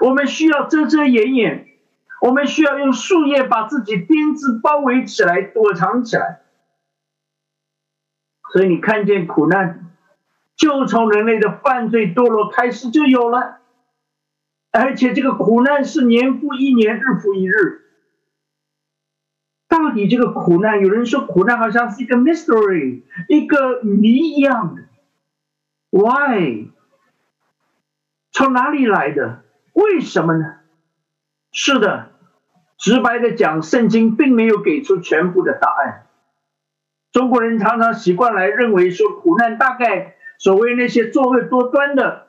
[0.00, 1.68] 我们需要遮遮掩掩，
[2.20, 6.40] 我们需要用树叶把自己编织包围起来，躲藏起来。
[8.52, 9.85] 所以你看见苦难，
[10.56, 13.58] 就从人类的犯罪堕落开始就有了，
[14.72, 17.82] 而且这个苦难是年复一年，日复一日。
[19.68, 24.82] 到底这个苦难，有人说苦难好像是一个 mystery，一个谜一样的。
[25.90, 26.70] Why？
[28.32, 29.42] 从哪里来的？
[29.72, 30.54] 为什么呢？
[31.52, 32.10] 是的，
[32.78, 36.06] 直白的讲，圣经并没有给出全部的答案。
[37.12, 42.26] 中国人常常习惯来认为说，苦难大概所谓那些作恶多端的，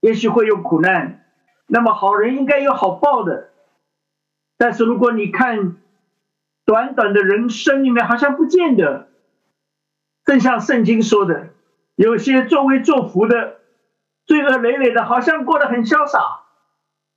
[0.00, 1.24] 也许会有苦难，
[1.66, 3.50] 那么好人应该有好报的。
[4.58, 5.76] 但是如果你看，
[6.64, 9.08] 短短的人生里面，好像不见得，
[10.24, 11.48] 正像圣经说的，
[11.94, 13.58] 有些作威作福的、
[14.24, 16.18] 罪恶累累的，好像过得很潇洒，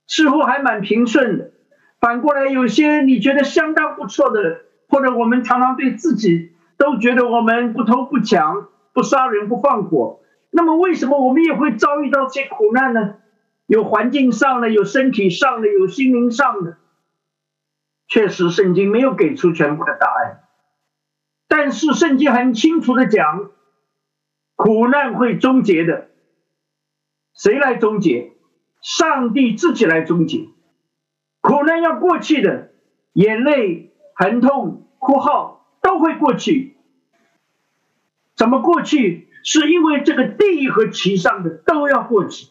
[0.06, 1.50] 似乎还蛮平顺的。
[1.98, 13.16] 反过来，有些你觉得相当不错的，或者我们常常对自己都觉得我们不偷不抢、不杀人、不放火，那么为什么我们也会遭遇到这些苦难呢？
[13.66, 16.76] 有环境上的，有身体上的，有心灵上的。
[18.08, 20.40] 确实，圣经没有给出全部的答案，
[21.46, 23.50] 但是圣经很清楚的讲，
[24.56, 26.08] 苦难会终结的。
[27.32, 28.32] 谁来终结？
[28.82, 30.48] 上帝自己来终结。
[31.40, 32.72] 苦难要过去的，
[33.12, 36.76] 眼泪、疼痛、哭号都会过去。
[38.40, 39.28] 怎么过去？
[39.44, 42.46] 是因为这个地和其上的都要过去。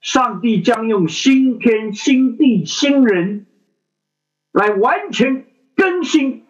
[0.00, 3.44] 上帝将用新天、新地、新人。
[4.50, 5.44] 来完全
[5.76, 6.46] 更新，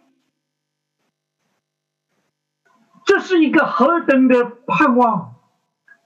[3.05, 5.35] 这是一个何等的盼望，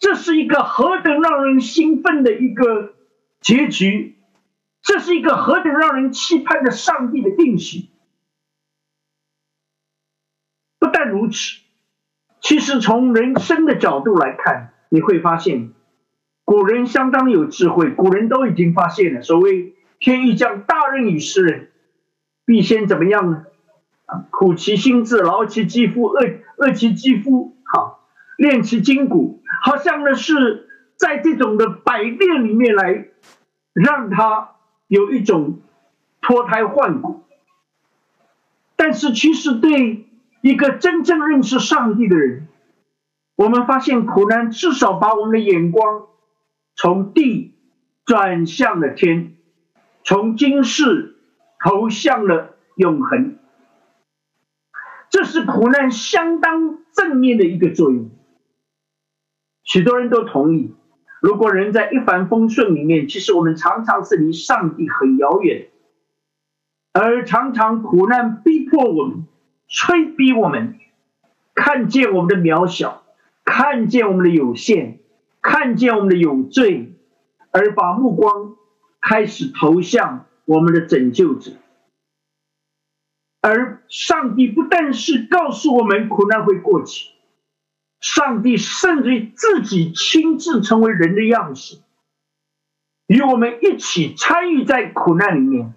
[0.00, 2.94] 这是一个何等让人兴奋的一个
[3.40, 4.16] 结局，
[4.80, 7.90] 这是一个何等让人期盼的上帝的定许。
[10.78, 11.60] 不但如此，
[12.42, 15.70] 其实从人生的角度来看，你会发现，
[16.44, 21.70] 古人相当有智慧，古人都已经发现了，所谓天欲将大任于斯人。
[22.44, 23.44] 必先怎么样呢？
[24.30, 26.20] 苦其心志，劳其肌肤，饿
[26.58, 33.06] 饿其肌肤，好，练其筋骨，好像呢是在这种的百炼里面来，
[33.72, 34.56] 让他
[34.88, 35.60] 有一种
[36.20, 37.22] 脱胎换骨。
[38.74, 40.08] 但是其实对
[40.42, 42.48] 一个真正认识上帝的人，
[43.36, 46.08] 我们发现苦难至少把我们的眼光
[46.76, 47.54] 从地
[48.04, 49.36] 转向了天，
[50.04, 51.08] 从今世。
[51.64, 53.38] 投向了永恒，
[55.10, 58.10] 这是苦难相当正面的一个作用。
[59.62, 60.74] 许多人都同意，
[61.20, 65.68] 如果人在一帆风顺里面，其实我们常常是离上帝很遥远，
[66.92, 69.28] 而常常苦难逼迫我们，
[69.68, 70.78] 催逼我们，
[71.54, 73.02] 看见我们的渺小，
[73.44, 74.98] 看见我们的有限，
[75.40, 76.94] 看见我们的有罪，
[77.50, 78.56] 而把目光
[79.00, 81.52] 开始投向我们的拯救者。
[83.40, 87.10] 而上帝不但是告诉我们苦难会过去，
[88.00, 91.80] 上帝甚至于自己亲自成为人的样式，
[93.08, 95.74] 与我们一起参与在苦难里面，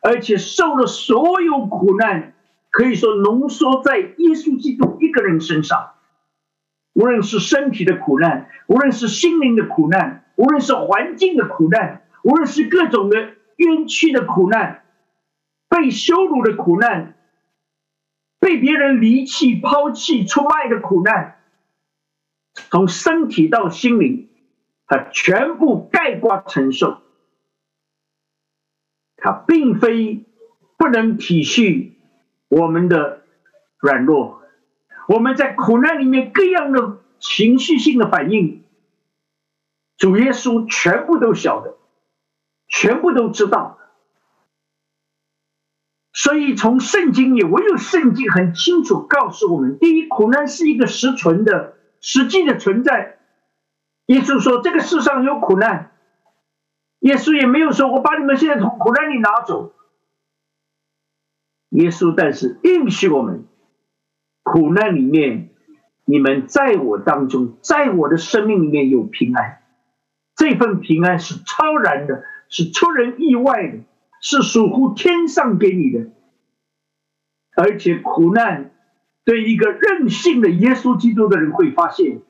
[0.00, 2.34] 而且受了所有苦难，
[2.78, 5.94] 可以说浓缩在耶稣基督一个人身上。
[6.92, 14.84] 无论是身体的苦难，无论是心灵的苦难，无论是环境的苦难，无论是各种的冤屈的苦难。
[15.68, 17.18] 被羞辱的苦难，
[18.38, 21.40] 被别人离弃、抛弃、出卖的苦难，
[22.70, 24.28] 从身体到心灵，
[24.86, 27.02] 他全部盖瓜承受。
[29.16, 30.24] 他并非
[30.76, 31.94] 不能体恤
[32.48, 33.22] 我们的
[33.78, 34.42] 软弱，
[35.06, 38.64] 我们在苦难里面各样的情绪性的反应，
[39.96, 41.76] 主耶稣全部都晓得，
[42.66, 43.78] 全部都知道。
[46.12, 53.18] 所以，从圣经里唯有圣经很清楚告诉我们：第一，苦难是一个实存的、实际的存在。
[54.06, 55.92] 耶稣说：“这个世上有苦难。”
[57.00, 59.74] 耶稣也没有说：“我把你们现在从苦难里拿走。”
[61.78, 63.44] 耶稣但是应许我们：
[64.42, 65.50] 苦难里面，
[66.04, 69.58] 你们在我当中，在我的生命里面有平安。
[70.36, 73.78] 这份平安是超然的，是出人意外的。
[74.20, 76.10] 是属乎天上给你的，
[77.54, 78.72] 而且苦难
[79.24, 82.20] 对一个任性的耶稣基督的人会发现，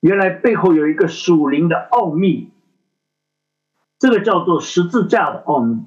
[0.00, 2.50] 原来背后有一个属灵的奥秘，
[3.98, 5.86] 这个叫做十字架的奥秘。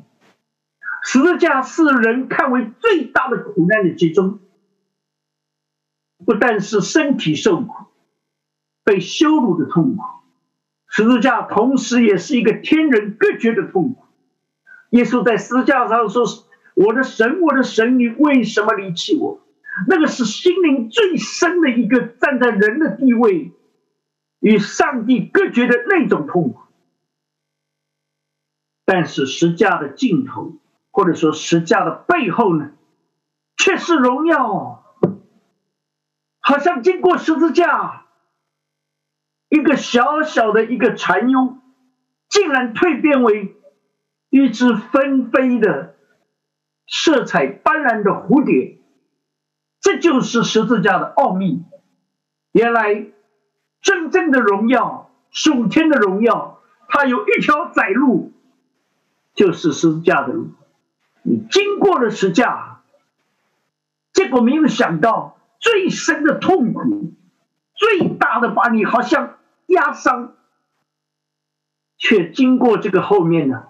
[1.03, 4.39] 十字架是人看为最大的苦难的集中，
[6.25, 7.73] 不但是身体受苦、
[8.83, 10.03] 被羞辱的痛苦，
[10.87, 14.05] 十字架同时也是一个天人隔绝的痛苦。
[14.91, 16.23] 耶稣在十字架上说
[16.75, 19.41] ：“我的神，我的神，你为什么离弃我？”
[19.87, 23.53] 那个是心灵最深的一个站在人的地位
[24.41, 26.59] 与上帝隔绝的那种痛苦。
[28.83, 30.57] 但是十字架的尽头，
[30.91, 32.71] 或者说十字架的背后呢，
[33.57, 34.83] 却是荣耀。
[36.39, 38.05] 好像经过十字架，
[39.49, 41.59] 一个小小的一个蚕蛹，
[42.29, 43.57] 竟然蜕变为。
[44.33, 45.97] 一只纷飞的、
[46.87, 48.79] 色彩斑斓的蝴蝶，
[49.81, 51.65] 这就是十字架的奥秘。
[52.53, 53.07] 原来，
[53.81, 58.31] 真正的荣耀、属天的荣耀，它有一条窄路，
[59.33, 60.51] 就是十字架的路。
[61.23, 62.81] 你经过了十架，
[64.13, 67.13] 结果没有想到最深的痛苦、
[67.75, 70.35] 最大的把你好像压伤，
[71.97, 73.67] 却经过这个后面呢？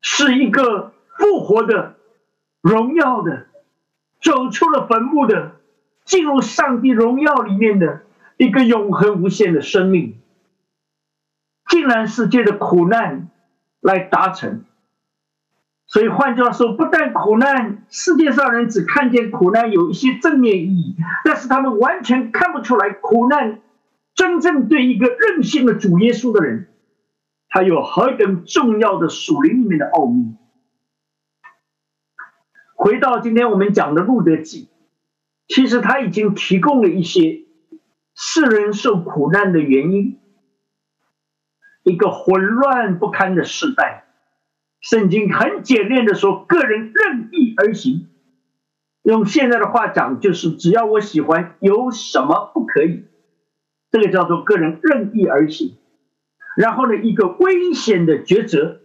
[0.00, 1.96] 是一个复活的、
[2.60, 3.46] 荣耀的，
[4.20, 5.52] 走出了坟墓的，
[6.04, 8.02] 进入上帝荣耀里面的
[8.36, 10.20] 一个永恒无限的生命，
[11.70, 13.30] 竟然是借着苦难
[13.80, 14.64] 来达成。
[15.94, 23.60] 所以换句话说，不但苦难，世界上人只看见苦难有一些正面意义，但是他们完全看不出来苦难
[24.12, 26.66] 真正对一个任性的主耶稣的人。
[27.48, 30.34] 他有何等重要的属灵里面的奥秘？
[32.74, 34.68] 回到今天我们讲的《路德记》，
[35.54, 37.44] 其实他已经提供了一些
[38.16, 40.18] 世人受苦难的原因。
[41.84, 44.03] 一个混乱不堪的时代，
[44.84, 48.08] 圣经很简练的说：个人任意而行。
[49.02, 53.04] 用现在的话讲，就是只要我喜欢，有什么不可以？
[53.90, 55.76] 这个叫做个人任意而行。
[56.54, 58.82] 然后呢，一个危险的抉择，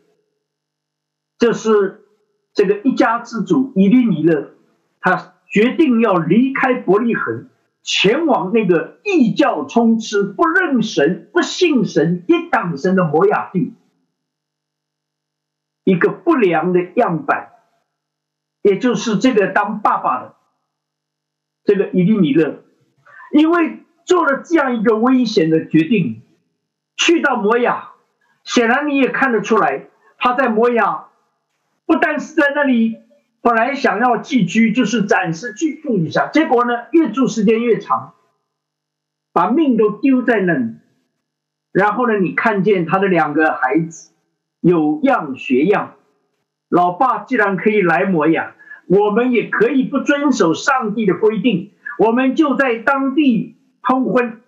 [1.37, 2.05] 就是
[2.53, 4.53] 这个一家之主伊利米勒，
[5.01, 7.49] 他决定要离开伯利恒，
[7.83, 13.73] 前往那个异教充斥、不认神、不信神、一党神的摩亚地，
[15.89, 17.49] 一个不良的样板，
[18.61, 20.35] 也就是这个当爸爸的
[21.63, 22.63] 这个伊利米勒，
[23.31, 26.21] 因为做了这样一个危险的决定。
[26.95, 27.91] 去到摩亚，
[28.43, 29.87] 显然你也看得出来，
[30.17, 31.07] 他在摩亚
[31.85, 32.97] 不但是在那里
[33.41, 38.13] 本来想要寄居，就是暂时居住一下，结果呢越住时间越长，
[39.33, 40.75] 把命都丢在那里。
[41.71, 44.11] 然后呢，你看见他的两个孩子
[44.61, 45.95] 有样学样，
[46.69, 48.53] 老爸既然可以来模样，
[48.87, 54.41] 我们也可以不遵守上帝的规定，我们就在当地通婚。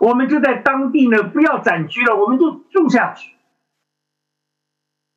[0.00, 3.30] 我们就在当地呢，不要暂居了，我们就住下去。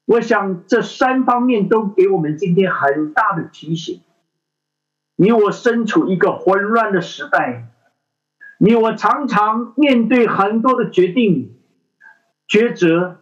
[0.06, 4.02] 我想这三方面都给我们今天很大的提醒。
[5.18, 7.70] 你我身处一个混乱的时代，
[8.60, 11.58] 你我常常面对很多的决定、
[12.48, 13.20] 抉择，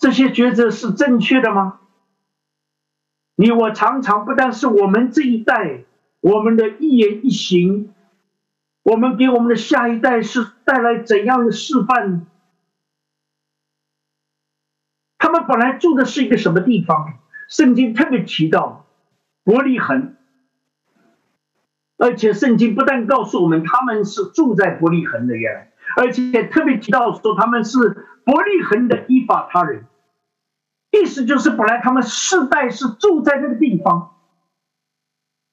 [0.00, 1.78] 这些抉择是正确的吗？
[3.36, 5.84] 你我常常不但是我们这一代，
[6.20, 7.94] 我们的一言一行，
[8.82, 12.26] 我们给我们的下一代是带来怎样的示范？
[15.18, 17.18] 他们本来住的是一个什么地方？
[17.46, 18.86] 圣经特别提到
[19.44, 20.16] 伯利恒，
[21.98, 27.78] 而且圣经不但告诉我们他们是住在伯利恒的人，而且特别提到说他们是
[28.24, 29.84] 伯利恒的依法他人，
[30.90, 34.16] 意思就是本来他们世代是住在那个地方。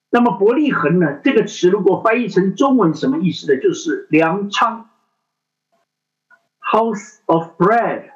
[0.10, 1.20] 那么伯利恒呢？
[1.24, 3.60] 这个词如果翻译成中文，什么意思呢？
[3.62, 4.90] 就是粮仓
[6.62, 8.12] ，House of Bread。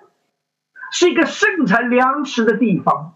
[0.94, 3.16] 是一个盛产粮食的地方。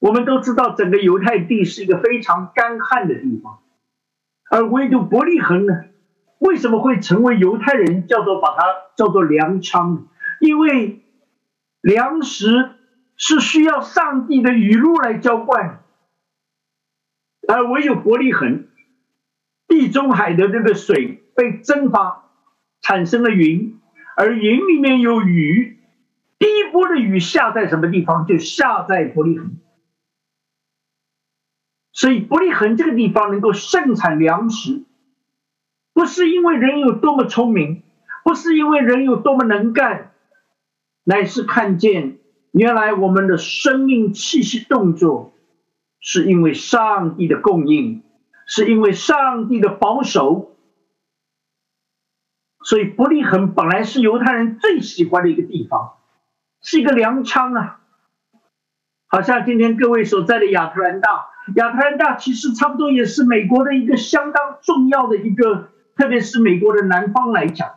[0.00, 3.60] 我们都知道，整个犹太地是一个非常干旱的地方，
[4.50, 5.84] 而唯独伯利恒呢，
[6.38, 8.64] 为什么会成为犹太人叫做把它
[8.96, 10.08] 叫做粮仓？
[10.40, 11.03] 因为
[11.84, 12.70] 粮食
[13.14, 15.84] 是需要上帝的雨露来浇灌，
[17.46, 18.66] 而唯有伯利恒，
[19.68, 22.30] 地中海的这个水被蒸发，
[22.80, 23.78] 产生了云，
[24.16, 25.78] 而云里面有雨。
[26.38, 28.24] 第一波的雨下在什么地方？
[28.26, 29.58] 就下在伯利恒，
[31.92, 34.84] 所以伯利恒这个地方能够盛产粮食，
[35.92, 37.82] 不是因为人有多么聪明，
[38.24, 40.13] 不是因为人有多么能干，
[41.04, 42.18] 乃是看见
[42.50, 45.32] 原来我们的生命气息动作，
[46.00, 48.02] 是因为上帝的供应，
[48.46, 50.56] 是因为上帝的保守，
[52.62, 55.94] 所以伯利恒本来是犹太人最喜欢的一个地方。
[56.66, 57.80] 是一个粮仓啊，
[59.06, 61.26] 好像今天各位所在的亚特兰大，
[61.56, 67.74] 亚特兰大其实差不多也是美国的一个相当重要的一个，特别是美国的南方来讲，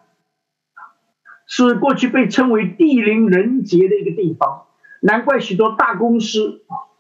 [1.48, 4.68] 是过去被称为地灵人杰的一个地方，
[5.02, 6.91] 难怪许多大公司啊，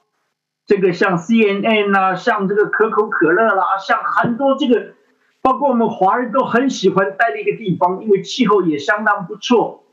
[0.65, 4.93] 这个像 C N N 啊，像这个可口可乐啦，像很多这个，
[5.41, 9.83] 包括我们华人都很喜欢待的一个地方，因为气候也相当不错。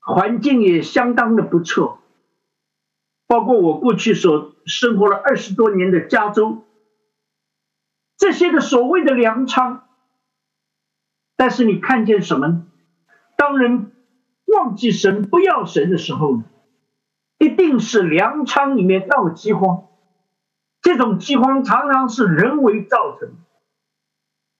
[0.00, 2.00] 环境也相当的不错，
[3.26, 6.64] 包括我过去所生活了二十多年的加州，
[8.16, 9.87] 这些的所谓的粮仓，
[11.38, 12.66] 但是你看见什么？
[13.36, 13.92] 当人
[14.44, 16.42] 忘记神、不要神的时候，
[17.38, 19.86] 一定是粮仓里面闹饥荒。
[20.82, 23.30] 这种饥荒常常是人为造成，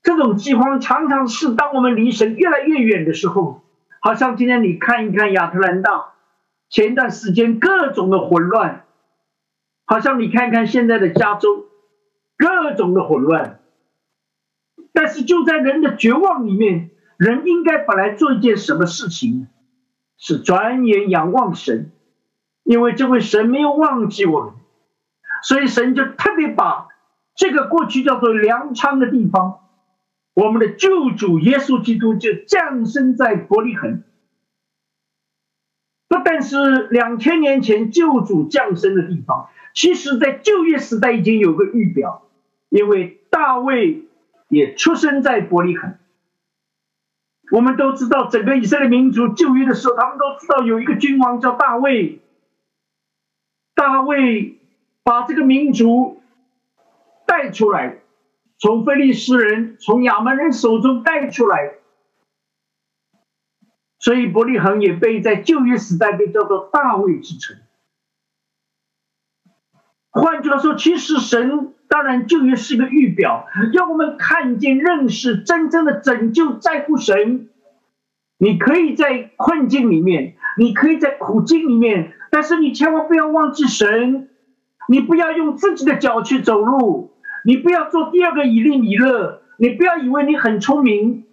[0.02, 3.64] 这种饥荒常常是当我们离神越来越远的时候。
[4.00, 6.12] 好像今天你看一看亚特兰大，
[6.70, 8.84] 前一段时间各种的混乱，
[9.84, 11.66] 好像你看看现在的加州，
[12.36, 13.58] 各种的混乱。
[14.98, 19.46] 但是就在人的绝望里面，人应该本来做一件什么事情呢？
[20.16, 21.92] 是转眼仰望神，
[22.64, 24.54] 因为这位神没有忘记我们，
[25.44, 26.88] 所以神就特别把
[27.36, 29.60] 这个过去叫做粮仓的地方。
[30.34, 34.02] 我们的救主耶稣基督就降生在伯利恒，
[36.08, 42.28] 不但是两千年前救主降生的地方，其实在旧约时代已经有个预表，
[42.68, 44.07] 因为大卫
[44.48, 45.96] 也出生在伯利恒。
[47.50, 52.20] 我们都知道，整个以色列民族旧约的时候，他们都知道有一个君王叫大卫，
[53.74, 54.58] 大卫
[55.02, 56.22] 把这个民族
[57.26, 57.98] 带出来。
[58.60, 61.74] 从菲利斯人、从亚门人手中带出来，
[64.00, 67.56] 所以伯利恒也被在旧约时代被叫做大卫之城。
[70.20, 77.48] 换句话说，其实神当然就约是个预表，要我们看见、认识真正的拯救在乎神。
[78.38, 84.28] 你可以在困境里面，你可以在苦境里面，但是你千万不要忘记神，
[84.88, 87.12] 你不要用自己的脚去走路。
[87.44, 91.24] 你不要做第二个以利米勒，你不要以为你很聪明。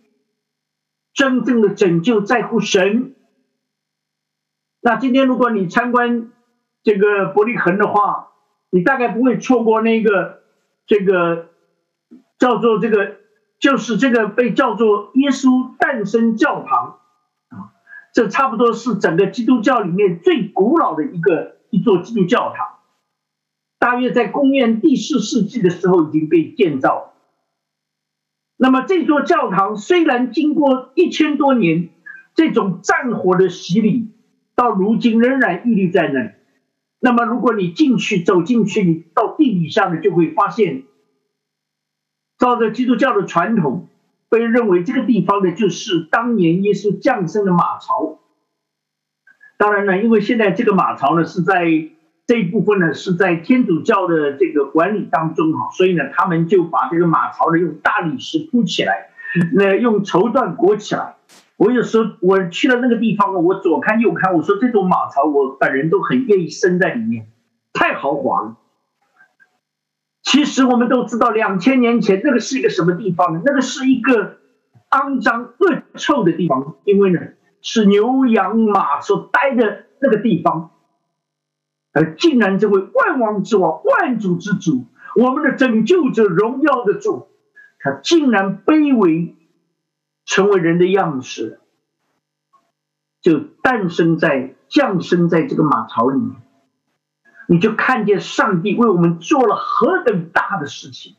[1.13, 3.15] 真正的拯救在乎神。
[4.81, 6.29] 那今天如果你参观
[6.83, 8.27] 这个伯利恒的话，
[8.75, 10.41] 你大概不会错过那个
[10.85, 11.47] 这个
[12.37, 13.15] 叫做这个
[13.57, 16.99] 就是这个被叫做耶稣诞生教堂
[17.47, 17.71] 啊，
[18.11, 22.67] 这差不多是整个基督教里面最古老的一个一座基督教堂。
[23.79, 27.13] 大约在公元第四世纪的时候已经被建造。
[28.57, 31.91] 那么这座教堂虽然经过一千多年
[32.33, 34.09] 这种战火的洗礼，
[34.53, 36.31] 到如今仍然屹立在那里。
[36.99, 40.83] 那么，如果你进去走进去，你到地底下呢，就会发现，
[42.39, 43.87] 照着基督教的传统，
[44.29, 48.19] 被认为这个地方呢，就是当年耶稣降生的马槽。
[49.57, 51.65] 当然呢，因为现在这个马槽呢是在
[52.25, 59.11] 这一部分呢是在天主教的这个管理当中哈，所以呢，他们就把这个马槽呢用大理石铺起来，
[59.53, 61.17] 那用绸缎裹起来。
[61.57, 67.31] 我有时候我去了那个地方我左看右看，我说这种马槽，我本人都很愿意生在里面，
[67.71, 68.57] 太豪华了。
[70.21, 73.41] 其实我们都知道，两千年前那个是一个什么地方呢？
[73.45, 74.37] 那个是一个
[74.89, 77.21] 肮脏恶臭的地方，因为呢
[77.61, 80.71] 是牛羊马所待的那个地方，
[81.93, 84.83] 而竟然这位万王之王、万主之主、
[85.15, 87.29] 我们的拯救者、荣耀的主，
[87.79, 89.37] 他竟然卑微。
[90.25, 91.59] 成为人的样式，
[93.21, 96.35] 就诞生在、降生在这个马槽里面，
[97.47, 101.15] 你就看见上帝为我们做了何等大的事情。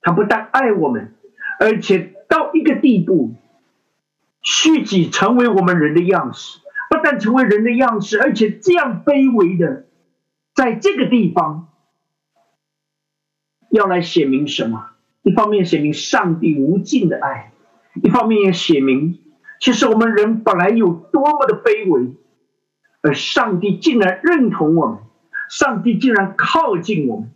[0.00, 1.14] 他不但爱我们，
[1.58, 3.34] 而且到一个地步，
[4.40, 9.84] 虚己成为我们人的样式，不但成为人的样式，而且这样卑微的，
[10.54, 11.68] 在这个地方，
[13.70, 14.90] 要来写明什么？
[15.22, 17.52] 一方面写明上帝无尽的爱。
[18.02, 19.18] 一方面也写明，
[19.60, 22.14] 其实我们人本来有多么的卑微，
[23.02, 24.98] 而上帝竟然认同我们，
[25.50, 27.32] 上帝竟然靠近我们。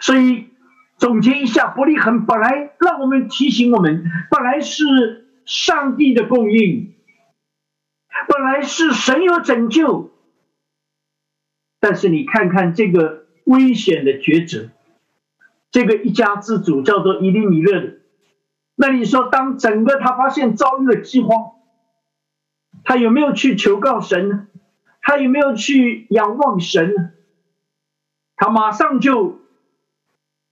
[0.00, 0.46] 所以
[0.96, 6.94] 总结一下，伯利恒本来让我们提醒我们，本来是上帝的供应，
[8.28, 10.10] 本来是神有拯救，
[11.80, 14.70] 但是你看看这个危险的抉择，
[15.70, 17.99] 这个一家之主叫做伊利米勒的。
[18.80, 21.52] 那你说，当整个他发现遭遇了饥荒，
[22.82, 24.46] 他有没有去求告神呢？
[25.02, 27.10] 他有没有去仰望神呢？
[28.36, 29.38] 他马上就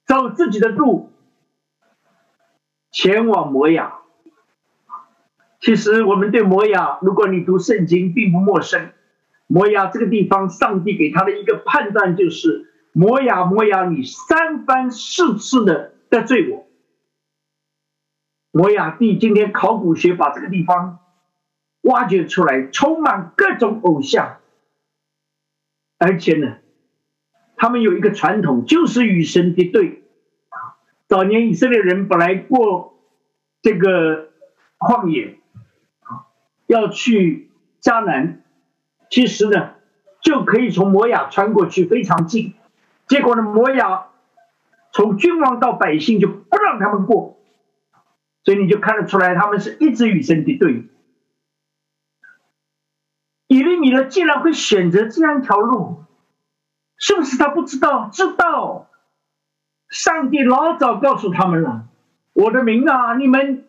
[0.04, 1.10] 走自己的路，
[2.90, 3.94] 前往摩亚。
[5.58, 8.90] 其实我们对摩亚，如果你读圣经，并不陌生。
[9.46, 16.67] 摩亚这个地方，上帝给他的一个判断就是：摩亚，摩亚，你三番四次的得罪我。
[18.50, 20.98] 摩亚地今天考古学把这个地方
[21.82, 24.38] 挖掘出来，充满各种偶像，
[25.98, 26.56] 而且呢，
[27.56, 30.02] 他们有一个传统，就是与神敌对。
[31.06, 32.98] 早年以色列人本来过
[33.62, 34.30] 这个
[34.78, 35.38] 旷野，
[36.66, 38.42] 要去迦南，
[39.08, 39.70] 其实呢
[40.20, 42.54] 就可以从摩亚穿过去，非常近。
[43.06, 44.08] 结果呢，摩亚
[44.92, 47.38] 从君王到百姓就不让他们过。
[48.48, 50.88] 所以你就看得出来，他们是一直与神敌对。
[53.46, 56.04] 以利米勒竟然会选择这样一条路，
[56.96, 58.08] 是不是他不知道？
[58.10, 58.88] 知道，
[59.90, 61.88] 上帝老早告诉他们了
[62.32, 63.68] ：“我的名啊，你们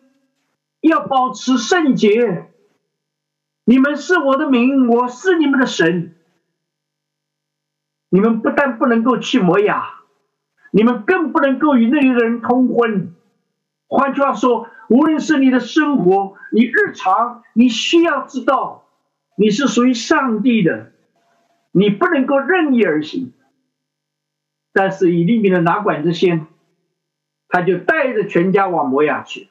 [0.80, 2.50] 要保持圣洁，
[3.64, 6.16] 你们是我的名，我是你们的神。
[8.08, 10.00] 你们不但不能够去摩亚，
[10.70, 13.14] 你们更不能够与那里的人通婚。”
[13.90, 18.86] 换句话说，无论是你的生活，你日常，你需要知道，
[19.36, 20.92] 你是属于上帝的，
[21.72, 23.32] 你不能够任意而行。
[24.72, 26.46] 但是以利米的哪管这些，
[27.48, 29.48] 他就带着全家往摩亚去，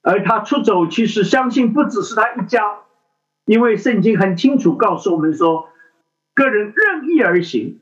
[0.00, 2.78] 而他出走，其实相信不只是他一家，
[3.44, 5.68] 因为圣经很清楚告诉我们说，
[6.32, 7.78] 个人任意而行。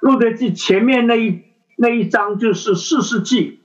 [0.00, 1.47] 路德记前面那一。
[1.80, 3.60] 那一章就是四世纪，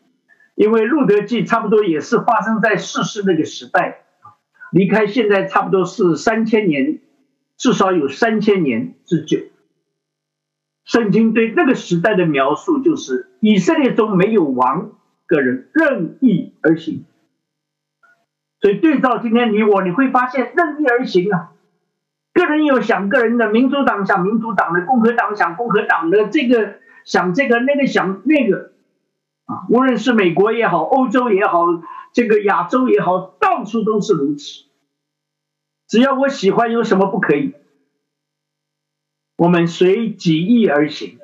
[0.53, 4.03] 因为路德记差不多也是发生在四世那个时代，
[4.71, 6.99] 离开现在差不多是三千年，
[7.57, 9.39] 至少有三千年之久。
[10.85, 14.91] 圣经对那个时代的描述就是以色列中没有王，
[15.25, 17.05] 个人任意而行。
[18.61, 21.53] 所以对照今天你我，你会发现任意而行啊，
[22.31, 26.75] 个人有想个人的，民主党想民主党的，共和党想共和党的，这个。
[27.05, 28.71] 想这个那个想那个，
[29.45, 31.65] 啊，无论是美国也好，欧洲也好，
[32.13, 34.65] 这个亚洲也好，到处都是如此。
[35.87, 37.53] 只要我喜欢，有什么不可以？
[39.35, 41.19] 我们随己意而行。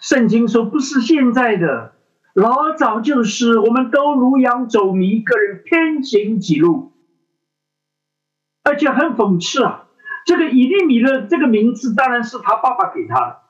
[0.00, 1.92] 圣经说不是现在的，
[2.32, 6.92] 老早就是，我们都如羊走迷，个人偏行己路。
[8.64, 9.86] 而且很讽刺啊，
[10.24, 13.40] 这个以利米勒这个名字当然是他爸爸给他的，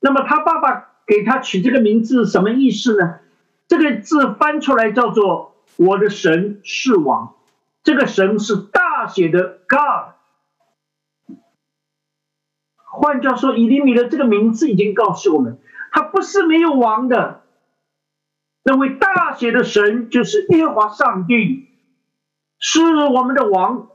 [0.00, 0.84] 那么他爸爸。
[1.08, 3.20] 给他取这个名字什么意思呢？
[3.66, 7.34] 这个字翻出来叫做“我的神是王”，
[7.84, 10.14] 这个神是大写的 God。
[12.84, 15.58] 换句话说，以利米的这个名字已经告诉我们，
[15.92, 17.42] 他不是没有王的。
[18.64, 21.68] 那位大写的神就是耶和华上帝，
[22.58, 23.88] 是我们的王，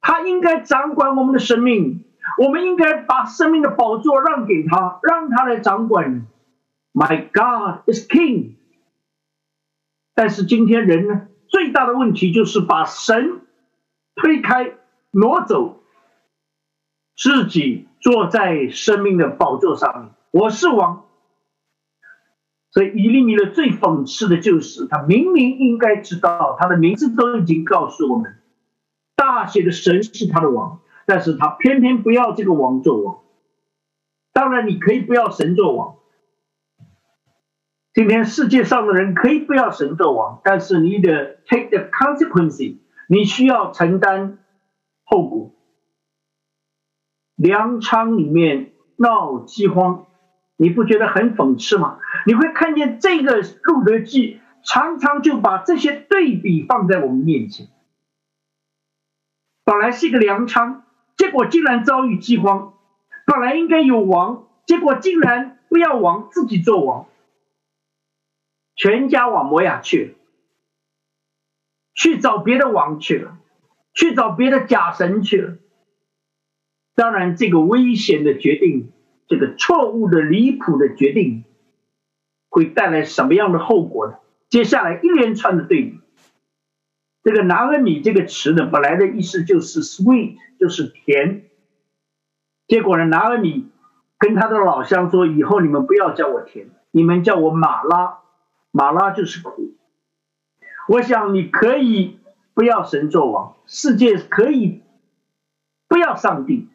[0.00, 2.04] 他应该掌管我们的生命，
[2.38, 6.26] 我们应该把生命的宝座让给他，让他来掌管。
[6.92, 8.56] My God is King。
[10.14, 13.40] 但是今天人呢，最大的问题就是把神
[14.14, 14.72] 推开、
[15.10, 15.82] 挪走，
[17.16, 20.10] 自己坐在生命的宝座上面。
[20.30, 21.04] 我是王。
[22.70, 28.36] 所以以利米勒最讽刺的就是，他明明应该知道，他的名字都已经告诉我们，
[29.14, 33.20] 大写的神是他的王，但是他偏偏不要这个王做王。
[34.32, 35.96] 当然，你可以不要神做王。
[37.94, 42.76] 今天世界上的人可以不要神做王，但是你得 take the consequence，
[43.08, 44.38] 你需要承担
[45.04, 45.52] 后果。
[47.36, 50.06] 粮仓里面闹饥荒，
[50.56, 51.98] 你不觉得很讽刺吗？
[52.26, 57.68] 你会看见这个路德记常常就把这些对比放在我们面前。
[59.64, 60.85] 本来是一个粮仓，
[61.16, 62.74] 结果竟然遭遇饥荒；
[63.26, 67.06] 本来应该有王，结果竟然不要王，自己做王。
[68.74, 70.14] 全家往摩亚去了，
[71.94, 73.38] 去找别的王去了，
[73.94, 75.56] 去找别的假神去了。
[76.94, 78.92] 当然，这个危险的决定，
[79.26, 81.44] 这个错误的、离谱的决定，
[82.50, 84.18] 会带来什么样的后果呢？
[84.48, 86.00] 接下来一连串的对比，
[87.26, 91.42] 这个拿俄米这个词呢，本来的意思就是 sweet，就是甜。
[92.68, 93.68] 结果呢，拿俄米
[94.16, 98.20] 跟他的老乡说：“以后你们不要叫我甜，你们叫我马拉。”
[98.70, 99.74] 马拉就是苦，
[100.86, 102.20] 我想你可以
[102.54, 104.84] 不要神作王，世界可以
[105.88, 106.68] 不要上帝，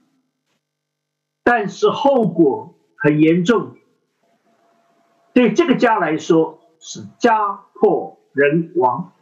[1.45, 3.77] 但是后果很严重，
[5.31, 9.13] 对这个家来说是家破人亡。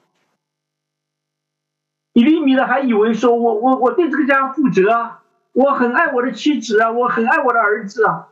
[2.13, 5.21] 以利米的还以为说我我我对这个家负责啊，
[5.53, 8.27] 我很爱我的妻子啊，我很爱我的儿子啊，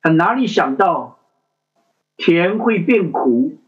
[0.00, 1.18] 他哪里想到
[2.16, 3.58] 甜会变苦。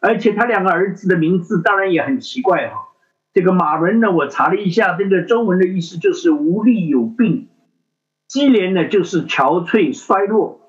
[0.00, 2.88] 而且他两个儿子的名字当然也很奇怪哈。
[3.32, 7.48] 这个马伦呢，我查了一下，这个中文的意思就是无力有病；
[8.28, 10.60] 基连呢就是憔悴衰弱。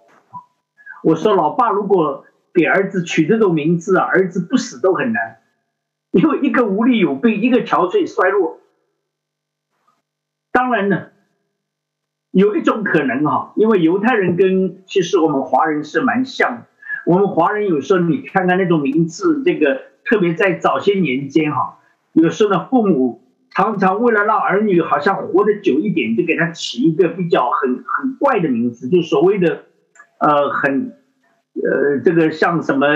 [1.03, 5.39] 我说老爸如果给儿子取这种名字啊，儿子不死都很难，
[6.17, 8.61] 因为一个无力有病，一个憔悴衰弱。
[10.53, 11.07] 当然呢，
[12.31, 16.65] 有一种可能哈，因为犹太人跟其实我们华人是蛮像的。
[17.05, 21.79] 我们华人有时候，你看看那种名字，这个特别在早些年间哈，
[22.13, 29.65] 有时候呢，父母常常为了让儿女好像活得久一点，就给他起一个比较很很怪的名字，就所谓的，
[30.19, 30.93] 呃，很，
[31.55, 32.87] 呃，这个像什么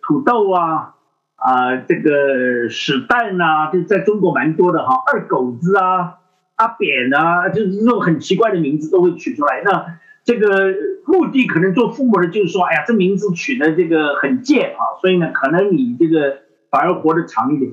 [0.00, 0.94] 土豆啊，
[1.40, 6.18] 啊，这个屎蛋呐，就在中国蛮多的哈，二狗子啊，
[6.56, 9.98] 阿扁啊，就是这种很奇怪的名字都会取出来那。
[10.22, 10.74] 这个
[11.06, 17.72] 目的可能做父母的，就是说，哎呀，这名字取的这个很贱啊，所以呢，可能你这个反而活得长一点。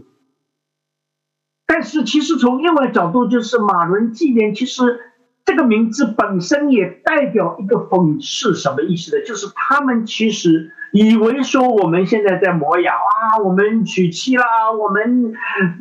[1.67, 5.01] 但是其实从另外角度，就是马伦纪念，其实
[5.43, 9.25] 这个名字本身也代表一个讽刺，什么意思呢？
[9.25, 15.33] 就是他们其实以为说我们现在在摩雅啊，我们娶妻啦，我们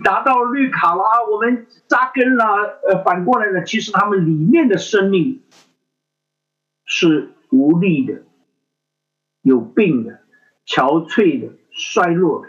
[0.05, 2.47] 拿到绿卡啦，我们扎根啦，
[2.89, 5.43] 呃，反过来呢，其实他们里面的生命。
[6.89, 8.23] 是无力的、
[9.43, 10.21] 有病的、
[10.65, 12.49] 憔悴的、衰弱的。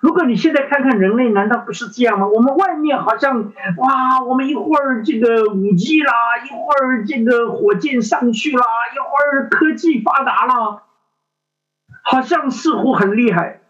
[0.00, 2.26] 如果你现在看看人类，难道不是这样吗？
[2.26, 6.12] 我们外面好像哇，我们一会儿这个五 G 啦，
[6.44, 10.82] 一会儿这个火箭上去啦，一会儿科技发达了，
[12.02, 13.60] 好像似乎很厉害。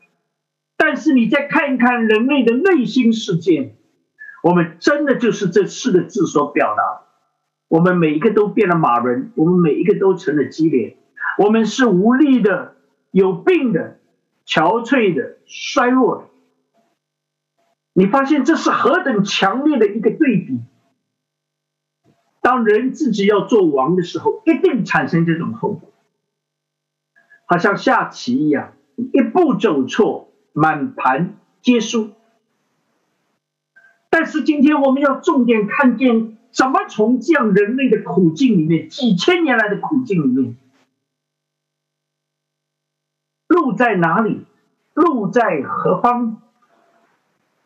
[0.76, 3.76] 但是你再看一看人类的内心世界，
[4.42, 7.02] 我们真的就是这四个字所表达。
[7.68, 10.96] 我们每一个都变了马人，我们每一个都成了鸡脸，
[11.38, 12.74] 我们是无力的、
[13.12, 13.98] 有病的、
[14.44, 16.24] 憔悴的、衰弱的。
[17.94, 20.60] 你发现这是何等强烈的一个对比？
[22.40, 25.91] 当人自己要做王的时候，一定产生这种后果，
[27.52, 32.12] 好像下棋一样，一步走错，满盘皆输。
[34.08, 36.38] 但是今天我们要重点看见。
[36.50, 40.56] 怎么从这样人类的苦境里面，几千年来的苦境里面，
[43.48, 44.46] 路在哪里？
[44.94, 46.42] 路在何方？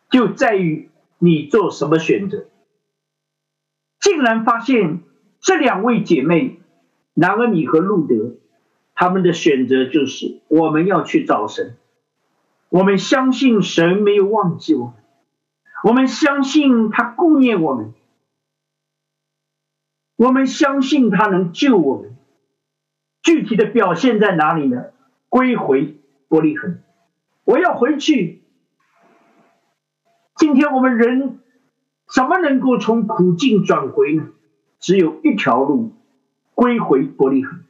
[0.09, 2.47] 就在于你做什么选择？
[4.01, 5.01] 竟然发现
[5.41, 6.61] 这两位姐妹
[7.15, 8.37] 拿俄米和路德，
[8.97, 11.77] 他们的选择就是我们要去找神，
[12.71, 14.95] 我们相信神没有忘记我们，
[15.85, 17.93] 我们相信他顾念我们，
[20.17, 22.17] 我们相信他能救我们。
[23.23, 24.87] 具体的表现在哪里呢？
[25.29, 26.79] 归回伯利恒，
[27.45, 28.41] 我要回去。
[30.37, 31.41] 今天我们人
[32.07, 34.29] 怎么能够从苦境转回呢？
[34.79, 35.93] 只有一条路，
[36.55, 37.66] 归回伯利恒。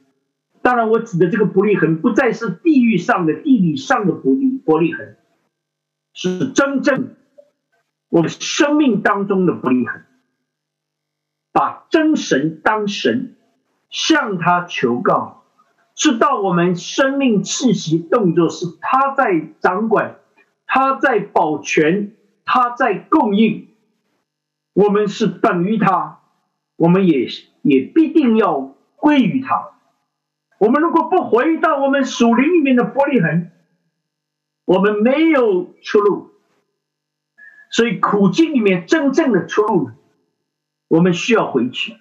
[0.67, 5.15] 当然，我指的这个伯利恒不再是地域上的、地理上的伯利伯利恒，
[6.11, 7.15] 是真正
[8.09, 10.01] 我们生命当中的伯利恒。
[11.53, 13.37] 把真神当神，
[13.89, 15.45] 向他求告，
[15.95, 20.17] 知道我们生命气息动作是他在掌管，
[20.65, 22.11] 他在保全。
[22.43, 23.69] 他在供应，
[24.73, 26.19] 我们是等于他，
[26.75, 27.27] 我们也
[27.61, 29.76] 也必定要归于他。
[30.59, 33.51] 我们如果不回到我们属灵里面的玻璃痕，
[34.65, 36.31] 我们没有出路。
[37.69, 39.91] 所以苦境里面真正的出路，
[40.87, 41.97] 我们需要回去。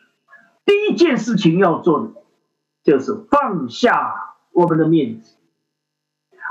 [0.64, 2.12] 第一件事情要做的，
[2.82, 5.36] 就是放下我们的面子。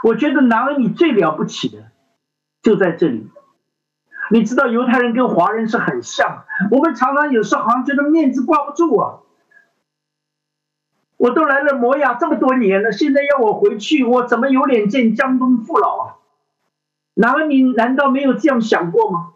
[0.03, 1.91] 我觉得男儿你最了不起的，
[2.61, 3.29] 就在这里。
[4.31, 9.19] 你知道犹太人跟华人是很像，我们常常有时候好像觉得面子挂不住啊。
[11.25, 16.15] 我都来了摩亚这么多年了，现在要我回去，我怎么有脸见江东父老啊？
[17.15, 19.33] 然而你难道没有这样想过吗？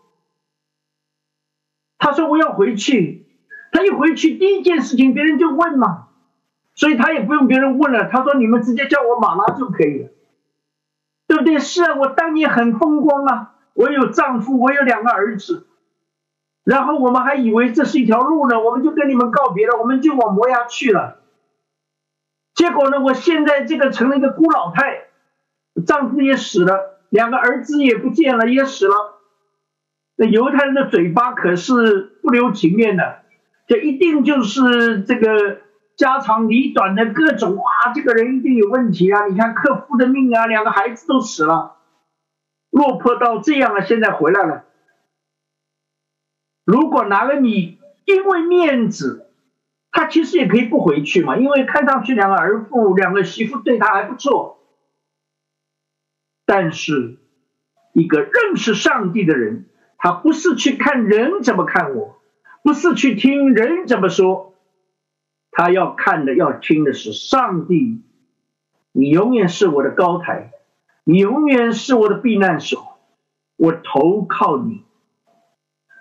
[1.97, 3.25] 他说我要回去，
[3.71, 6.09] 他一回去第一件事情别人就问嘛，
[6.75, 10.09] 所以他也不用别人问了，他说你们直接叫我马拉就可以了，
[11.25, 11.57] 对不对？
[11.57, 13.55] 是啊，我当年很风光啊。
[13.73, 15.65] 我有丈夫，我有两个儿子，
[16.65, 21.18] 然后我们还以为这是一条路呢，我们就跟你们告别了，我们就往摩崖去了。
[22.59, 25.03] 结果呢，我现在这个成了一个孤老太，
[25.87, 29.21] 丈夫也死了，两个儿子也不见了，也死了。
[30.17, 33.19] 那犹太人的嘴巴可是不留情面的，
[33.65, 35.61] 这一定就是这个
[35.95, 39.27] 家长里短的各种啊，这个人一定有问题啊！
[39.27, 41.77] 你看克夫的命啊，两个孩子都死了。
[42.71, 44.65] 落魄到这样了，现在回来了。
[46.65, 49.28] 如果拿了你，因为面子，
[49.91, 54.59] 他其实也可以不回去嘛，因为看上去两个儿妇、两个媳妇对他还不错。
[56.45, 57.17] 但是，
[57.93, 59.67] 一个认识上帝的人，
[59.97, 62.19] 他不是去看人怎么看我，
[62.63, 64.55] 不是去听人怎么说，
[65.51, 68.03] 他要看的、要听的是上帝。
[68.91, 70.51] 你永远是我的高台。
[71.05, 72.99] 你永远是我的避难所，
[73.55, 74.85] 我投靠你。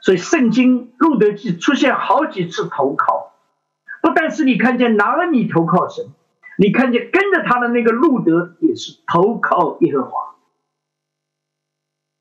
[0.02, 3.27] 所以圣经路德记出现好几次投靠，
[4.20, 6.06] 但是你看见拿了你投靠神，
[6.58, 10.34] 你看见跟着他的那个路德也是投靠耶和华。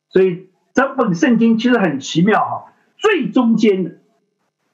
[0.09, 3.97] 所以整本圣经其实很奇妙哈，最中间的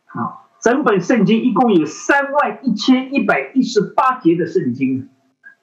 [0.07, 5.09] 啊，整本圣经一共有三万一千一百一十八节的圣经，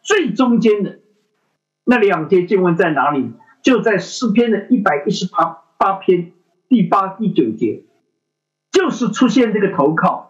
[0.01, 1.01] 最中间的。
[1.85, 3.33] 那两节经文在哪里？
[3.63, 6.33] 就在诗篇的一百一十八八篇
[6.71, 7.85] 第八、第九节，
[8.73, 10.30] 就是出现这个投靠，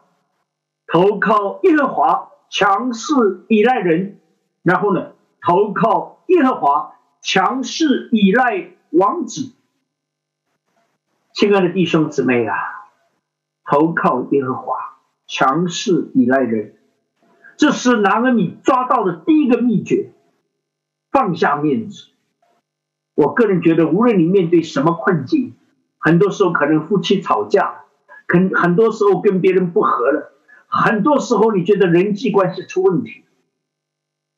[0.92, 4.18] 投靠耶和华，强势依赖人，
[4.64, 9.52] 然后呢，投靠耶和华，强势依赖王子。
[11.32, 12.56] 亲爱的弟兄姊妹啊，
[13.64, 16.74] 投靠耶和华，强势依赖人，
[17.56, 20.12] 这是拿了你抓到的第一个秘诀。
[21.12, 22.06] 放下面子，
[23.14, 25.54] 我个人觉得，无论你面对什么困境，
[25.98, 27.84] 很多时候可能夫妻吵架，
[28.26, 30.32] 很很多时候跟别人不和了，
[30.70, 33.24] 很多时候你觉得人际关系出问题，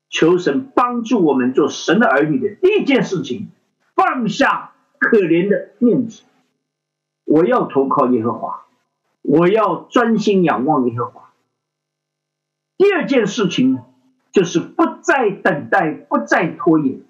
[0.09, 3.51] 求神帮助我们做神的儿女的第一件事情，
[3.95, 6.22] 放下可怜的面子，
[7.24, 8.64] 我要投靠耶和华，
[9.20, 11.33] 我要专心仰望耶和华。
[12.78, 13.85] 第二件事情呢？
[14.33, 17.03] 就是不再等待，不再拖延。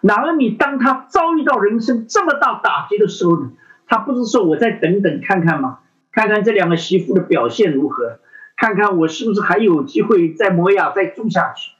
[0.00, 3.50] 然而，你当他遭遇到人生这么大打击的时候呢？
[3.88, 5.80] 他不是说我再等等看看吗？
[6.16, 8.20] 看看这两个媳妇的表现如何，
[8.56, 11.72] 看看我是不是还有机会在摩亚再住下去。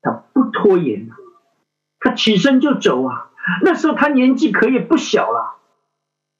[0.00, 1.10] 他不拖延
[2.00, 3.30] 他起身就走啊。
[3.62, 5.58] 那时候他年纪可也不小了，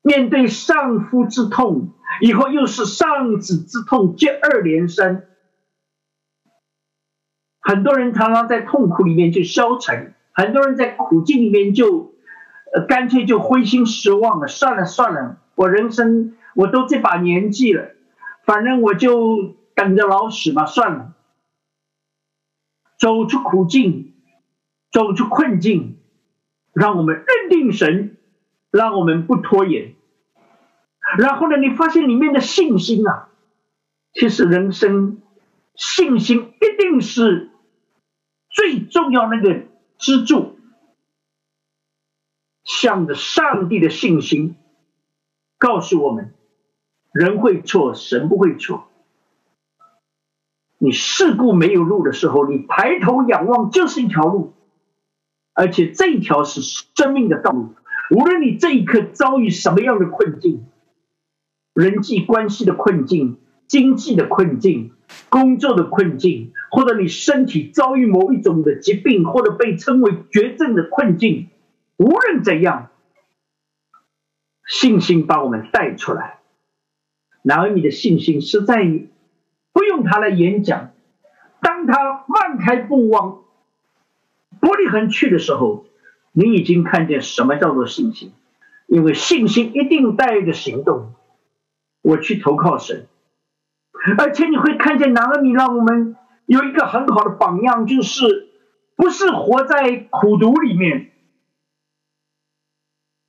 [0.01, 1.91] 面对丧夫之痛，
[2.23, 5.27] 以后又是丧子之痛，接二连三。
[7.61, 12.15] 很多人常常在痛苦里面就消沉，很多人在苦境里面就，
[12.73, 14.47] 呃，干脆就灰心失望了。
[14.47, 17.95] 算了算了，我人生我都这把年纪了，
[18.45, 20.67] 反正我就等着老死吧。
[20.67, 21.15] 算了，
[22.99, 24.13] 走出苦境，
[24.91, 26.01] 走出困境，
[26.73, 28.17] 让我们认定神，
[28.73, 29.95] 让我们不拖延。
[31.17, 33.29] 然后呢，你发现里面的信心啊，
[34.13, 35.23] 其实人生
[35.77, 37.53] 信心一定是
[38.51, 39.63] 最重要那个
[39.97, 40.59] 支柱。
[42.65, 44.57] 向着上帝的信心，
[45.57, 46.35] 告诉我们：
[47.13, 48.89] 人会错，神不会错。
[50.79, 54.53] 你事故没有路的时候，你抬头仰望就是一条路，
[55.53, 57.75] 而且这一条是生命的道路。
[58.11, 60.65] 无论你这一刻遭遇什么样的困境，
[61.75, 64.93] 人际关系的困境、经济的困境、
[65.29, 71.49] 工作的困境，或者你身体遭遇某一种的疾病，或者被称为绝症的困境。
[71.97, 72.91] 无论怎样，
[74.65, 76.38] 信心把我们带出来。
[77.43, 79.09] 然而，你的信心是在于
[79.73, 80.91] 不用他来演讲，
[81.61, 83.43] 当他迈开步往
[84.61, 85.87] 玻璃恒去的时候，
[86.33, 88.33] 你已经看见什么叫做信心。
[88.87, 91.13] 因为信心一定带着行动。
[92.01, 93.07] 我去投靠神，
[94.17, 96.17] 而且你会看见拿俄米让我们
[96.47, 98.49] 有一个很好的榜样，就是
[98.97, 101.11] 不是活在苦读里面。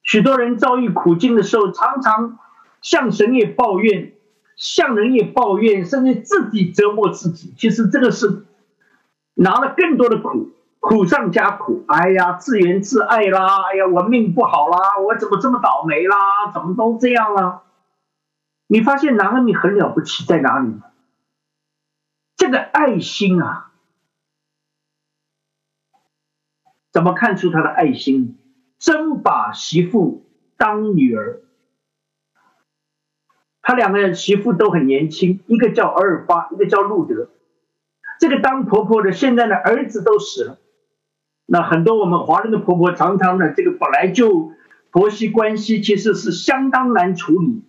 [0.04, 2.40] 许多人遭遇苦境的时候，常常
[2.82, 4.14] 向神也抱怨，
[4.56, 7.54] 向人也抱怨，甚至自己折磨自己。
[7.58, 8.46] 其实这个是
[9.34, 11.84] 拿了更多的苦，苦上加苦。
[11.88, 13.64] 哎呀，自怨自艾啦！
[13.72, 14.78] 哎呀，我命不好啦！
[15.06, 16.52] 我怎么这么倒霉啦？
[16.54, 17.64] 怎么都这样了？
[18.68, 20.74] 你发现拿了你很了不起在哪里？
[22.38, 23.72] 这个爱心啊，
[26.92, 28.38] 怎么看出他的爱心？
[28.78, 30.26] 真把媳妇
[30.56, 31.42] 当女儿，
[33.70, 37.30] 他两个人媳妇都很年轻，一个叫阿尔巴，一个叫路德。
[38.20, 40.58] 这个当婆婆的现在的儿子都死了。
[41.46, 44.54] 那很多我们华人的婆婆常常呢，这个本来就
[44.90, 47.62] 婆媳关系其实是相当难处理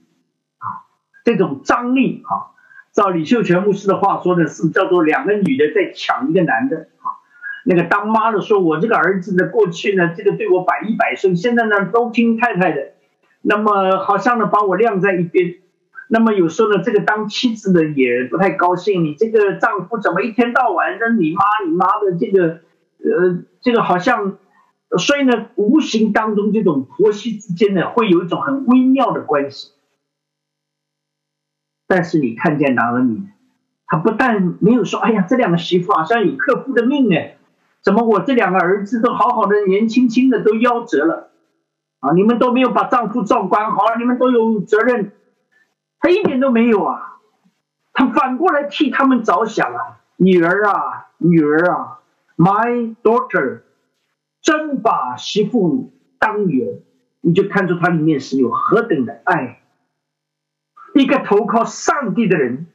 [0.56, 0.88] 啊，
[1.22, 2.56] 这种张力啊，
[2.94, 7.20] 照李秀全牧师的话说呢，是叫做两个女的在抢一个男的啊。
[7.66, 12.92] 那个当妈的说：“我这个儿子呢，过去呢，这个对我百依百顺，现在呢都听太太的，
[13.42, 15.56] 那么好像呢把我晾在一边。
[16.12, 22.60] 那么有时候呢，这个当妻子的也不太高兴，你这个丈夫怎么一天到晚的你妈你妈的这个，
[22.98, 24.36] 呃，这个好像，
[24.98, 29.70] 所以呢，无形当中这种婆媳之间呢，会有一种很微妙的关系。
[31.86, 33.28] 但是你看见哪了你，
[33.86, 37.36] 他不但没有说，哎呀，这两个媳妇好像有克夫的命哎。”
[37.82, 41.30] 怎么我这两个儿子都好好的，年轻轻的都夭折了，
[42.00, 42.12] 啊！
[42.12, 45.12] 你们都没有把丈夫照管好，你们都有责任，
[46.00, 47.18] 他一点都没有啊！
[47.92, 50.00] 他反过来替他们着想啊！
[50.16, 52.00] 女儿啊，女儿啊
[52.36, 53.60] ，My daughter，
[54.40, 56.82] 真把媳妇当女儿，
[57.20, 59.62] 你就看出他里面是有何等的爱。
[60.94, 62.66] 一个投靠上帝的人，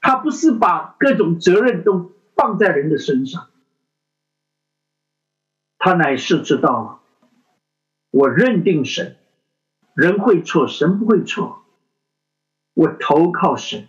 [0.00, 3.48] 他不是把各种责任都放在人的身上。
[5.78, 7.02] 他乃是知道，
[8.10, 9.16] 我认定神，
[9.94, 11.63] 人会错，神不会错。
[12.74, 13.88] 我投靠神。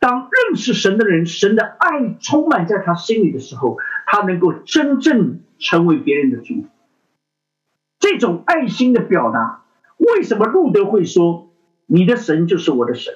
[0.00, 6.68] 当认识神的人，神的爱充满在他心里的时候，他能够真正成为别人的祝福。
[7.98, 9.64] 这种爱心的表达，
[9.96, 11.50] 为什么路德会说
[11.86, 13.14] 你的神就是我的神？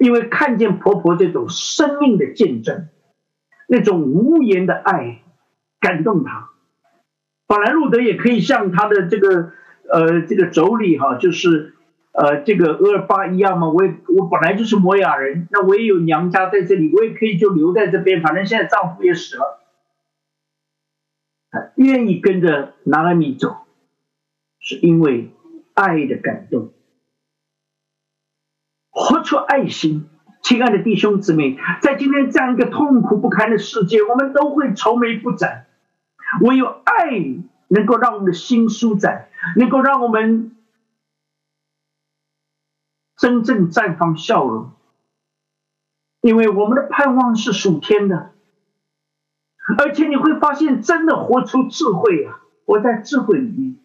[0.00, 2.88] 因为看见婆婆这种生命的见证，
[3.68, 5.22] 那种无言的爱，
[5.78, 6.48] 感动他。
[7.46, 9.52] 本来路德也可以向他的这个
[9.88, 11.74] 呃这个妯娌哈，就是
[12.12, 13.68] 呃这个厄尔巴一样嘛。
[13.68, 18.22] 我也我本来就是摩亚人，那我也有娘家在这里，我也可以就留在这边。
[18.22, 19.60] 反正现在丈夫也死了，
[21.76, 23.56] 愿意跟着拿拉米走，
[24.58, 25.30] 是因为
[25.74, 26.72] 爱的感动，
[28.90, 30.06] 活出爱心。
[30.42, 35.66] 亲爱的弟兄姊妹，在今天这样一个痛苦不堪的世界，我们都会愁眉不展。
[36.40, 37.10] 唯有爱
[37.68, 40.56] 能够让我们的心舒展，能够让我们
[43.20, 44.72] 真正绽放笑容。
[46.22, 48.32] 因为我们的盼望是属天的，
[49.78, 52.40] 而且你会发现，真的活出智慧啊！
[52.64, 53.76] 活在智慧里面，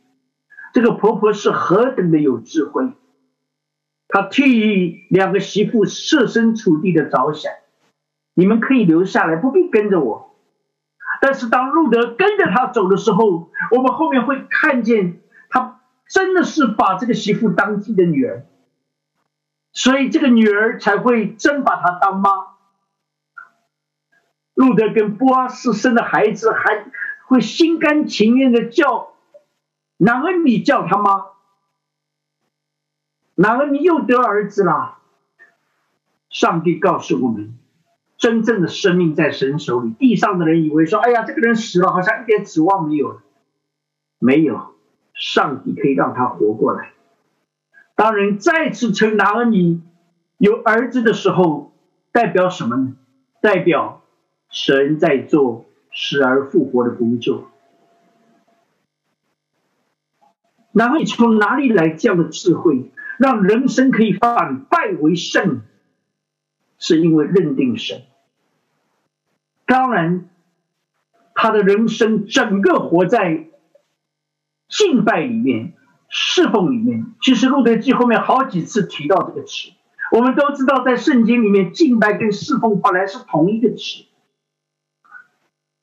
[0.74, 2.94] 这个婆婆是何等的有智慧，
[4.08, 7.52] 她替两个媳妇设身处地的着想。
[8.36, 10.36] 你们可以留下来，不必跟着我。
[11.22, 18.46] 但是当路德跟着他走的时候，我们后面会看见他真的是把这个媳妇当自己的女儿，
[19.76, 22.32] 所以这个女儿才会真把她当妈。
[24.56, 26.88] 路德跟波阿斯生的孩子还
[27.28, 29.14] 会心甘情愿的叫
[29.98, 31.26] 哪个你叫他妈，
[33.36, 34.98] 哪个你又得儿子了。
[36.30, 37.60] 上帝告诉我们。
[38.18, 39.92] 真正的生命在神手里。
[39.92, 43.22] 地上的人以为说：“哎呀，这个人死了，好像一点指望没有了。”
[44.20, 44.74] 没有，
[45.14, 46.94] 上帝可以让他活过来。
[47.96, 49.82] 当人再次称拿恩尼
[50.38, 51.74] 有儿子的时候，
[52.12, 52.96] 代表什么呢？
[53.42, 54.04] 代表
[54.50, 57.50] 神在做死而复活的工作。
[60.72, 65.62] 拿恩从哪里来这样的智慧，让人生可以反败为胜？
[66.78, 68.02] 是因为认定神，
[69.66, 70.30] 当然，
[71.34, 73.48] 他的人生整个活在
[74.68, 75.74] 敬拜里面、
[76.18, 77.08] 侍奉里面。
[77.22, 79.72] 其实《路德记》后面好几次提到这个词，
[80.12, 84.06] 我们都知道，在圣经里面，敬拜跟侍奉本来是同一个词。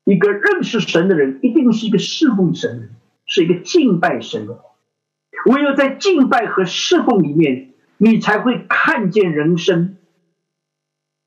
[0.05, 2.91] 一个认识神的人，一定是一个侍奉神的人，
[3.26, 4.59] 是一个敬拜神的。
[5.45, 9.99] 唯有在敬拜和侍奉里面，你才会看见人生。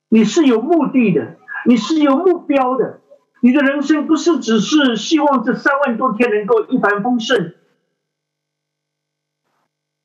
[0.10, 1.38] 你是有目的的，
[1.68, 3.02] 你是有目标的，
[3.40, 7.54] 你的人生不是只是希望这三万多天能够一帆风顺。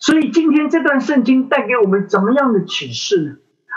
[0.01, 3.37] 所以今天这段圣经带给我们怎么样的启示呢？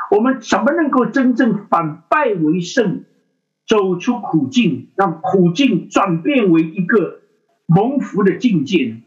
[0.09, 3.03] 我们怎么能够真正反败为胜，
[3.67, 7.21] 走出苦境，让苦境转变为一个
[7.65, 9.03] 蒙福的境界呢？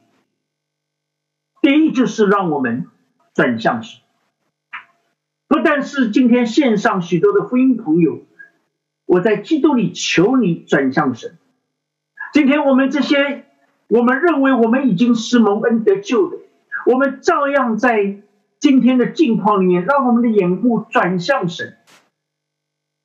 [1.63, 2.87] 第一就是让我们
[3.35, 4.01] 转向神。
[5.49, 8.27] 不但是今天线上许多的福音朋友，
[9.07, 11.39] 我在基督里求你转向神。
[12.33, 13.47] 今天我们这些
[13.89, 16.37] 我们认为我们已经是蒙恩得救的，
[16.87, 18.23] 我们照样在
[18.61, 21.77] 今天的境况里面，让我们的眼目转向神。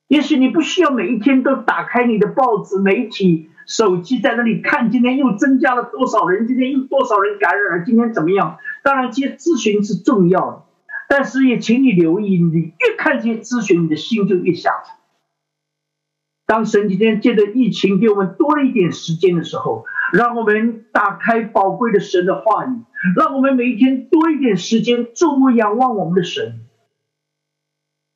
[0.08, 8.58] 也许你不需要每一天都打开你的报纸、媒体、手机在那里看，今天又增加了多少人，今天又多少人感染了，今天怎么样？
[8.84, 10.64] 当然，这些咨询是重要的。
[11.10, 14.96] 但是也请你留意，你越看这些咨询，你的心就越下沉。
[16.46, 22.84] 当神今天借着疫情给我们多了一点时间的时候，让我们打开宝贵的神的话语，
[23.16, 26.62] 让我们每一天多一点时间注目仰望我们的神。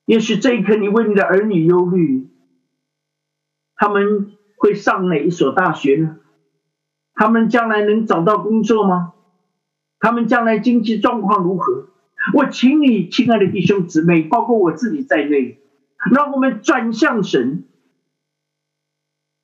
[0.06, 2.30] 也许这一刻你为你的儿女忧虑，
[3.76, 6.18] 他们会上哪一所大学呢？
[7.16, 9.14] 他们将来能找到工作吗？
[10.00, 11.88] 他们将来经济状况如何？
[12.34, 15.60] 我请你，亲爱的弟兄姊妹，包括我自己在内，
[16.12, 17.64] 让我们转向神。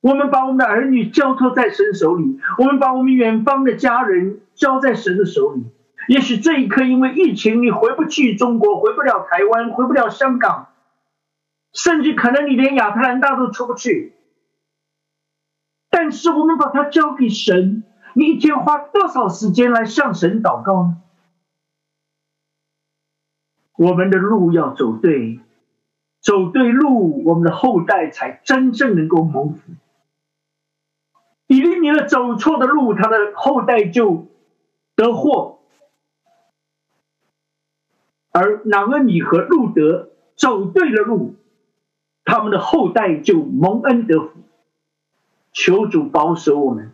[0.01, 5.63] 我们把我们的儿女交托在神手里，我们把我们远方的家人交在神的手里。
[6.07, 10.69] 也许这一刻因为疫情，你回不去中国，回不了台湾，回不了香港，
[11.71, 14.13] 甚至可能你连亚特兰大都出不去。
[15.91, 17.83] 但是我们把它交给神，
[18.15, 20.97] 你一天花多少时间来向神祷告呢？
[23.77, 25.39] 我们的路要走对，
[26.19, 29.73] 走对路，我们的后代才真正能够蒙福。
[31.51, 34.27] 以利米勒走错的路，他的后代就
[34.95, 35.59] 得祸；
[38.31, 41.35] 而拿恩米和路德走对了路，
[42.23, 44.29] 他们的后代就蒙恩得福。
[45.51, 46.93] 求主保守我们，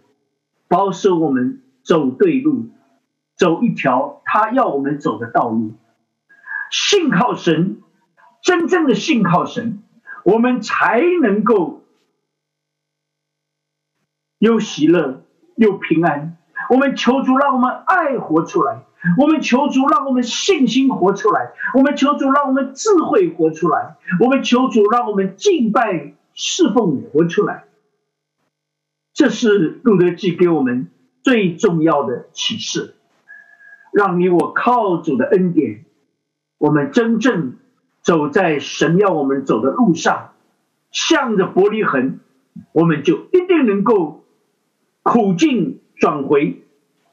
[0.67, 2.69] 保守我们走对路，
[3.35, 5.73] 走一条他要我们走的道路。
[6.71, 7.83] 信靠神，
[8.41, 9.83] 真正的信靠神，
[10.25, 11.76] 我们才能够
[14.39, 15.23] 又喜乐，
[15.55, 16.37] 又平安。
[16.69, 18.83] 我们求主让我们爱活出来，
[19.17, 27.65] 我们求主让我们信心活出来，我们求主让我们智慧活出来，我们求主让我们敬拜侍奉活出来。
[29.13, 30.89] 这是路德记给我们
[31.23, 32.95] 最重要的启示，
[33.91, 35.85] 让你我靠主的恩典。
[36.59, 37.57] 我们真正
[38.01, 40.31] 走在神要我们走的路上，
[40.91, 42.19] 向着伯利恒，
[42.73, 44.23] 我们就一定能够
[45.07, 46.63] 苦尽转回，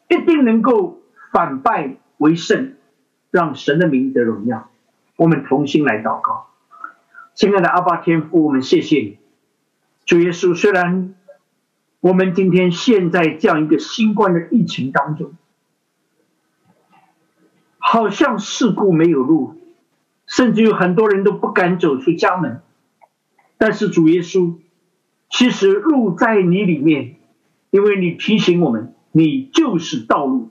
[0.09, 1.01] 一定能够
[1.31, 2.75] 反败为胜，
[3.31, 4.69] 让神的名得荣耀。
[5.15, 6.49] 我们同心来祷告，
[7.35, 9.19] 亲爱的阿爸天父，我们谢谢你，
[10.05, 10.57] 主耶稣。
[10.57, 11.15] 虽然
[12.01, 15.33] 我们今天陷在这样一个新冠的疫情当中。
[17.79, 19.55] 好像事故没有路，
[20.27, 22.61] 甚至有很多人都不敢走出家门。
[23.57, 24.57] 但是主耶稣，
[25.31, 27.15] 其实路在你里面，
[27.75, 30.51] 因为你提醒我们，你就是道路。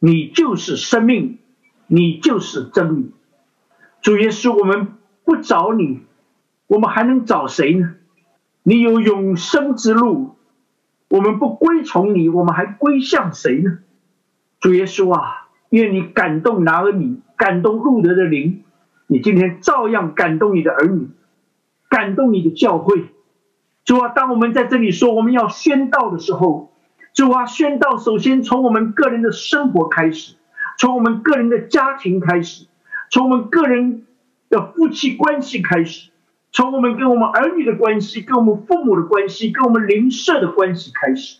[0.00, 1.38] 你就是生命，
[1.86, 3.10] 你就是真理。
[4.02, 4.88] 主耶稣，我们
[5.24, 6.02] 不找你，
[6.66, 7.94] 我们还能找谁呢？
[8.62, 10.36] 你有永生之路，
[11.08, 13.78] 我们不归从你，我们还归向谁呢？
[14.60, 18.62] 主耶稣啊，愿你感动拿尔米，感动路德的灵，
[19.06, 21.08] 你今天照样感动你的儿女，
[21.88, 23.06] 感动你的教会。
[23.88, 26.74] 主啊，当我们在这里说我们要宣道的时候，
[27.14, 30.34] 主啊，宣道首先从我们个人的生活开始，
[30.78, 32.66] 从我们个人的家庭开始，
[33.10, 34.04] 从我们个人
[34.50, 36.10] 的夫妻关系开始，
[36.52, 41.38] 从我们跟我们儿女的关系、跟我们父母的关系、跟我们邻舍的关系开始，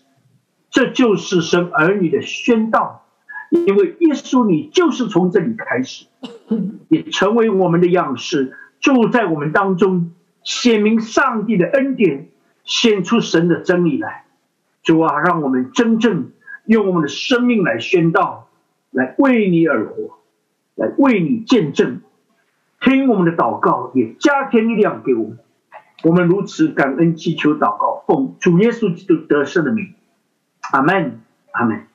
[0.71, 3.05] 这就是生儿女的宣道。
[3.51, 6.07] 因为耶稣，你就是从这里开始，
[6.89, 10.13] 也成为我们的样式，住在我们当中，
[10.43, 12.29] 显明上帝的恩典，
[12.69, 14.27] 显出神的真理来。
[14.83, 16.31] 主啊，让我们真正
[16.67, 18.49] 用我们的生命来宣道，
[18.91, 20.19] 来为你而活，
[20.77, 22.03] 来为你见证。
[22.81, 25.39] 听我们的祷告，也加添力量给我们。
[26.05, 29.95] 我们如此感恩祈求祷告，奉主耶稣基督得胜的名，
[30.71, 31.21] 阿门，
[31.53, 31.87] 阿门。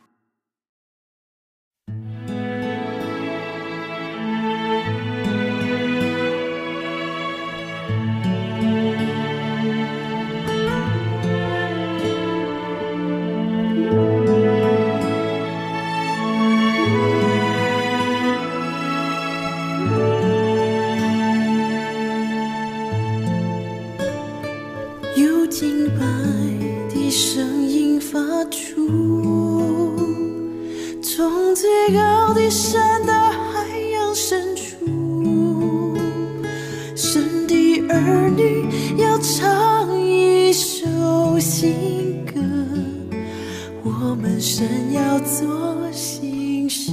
[46.85, 46.91] 是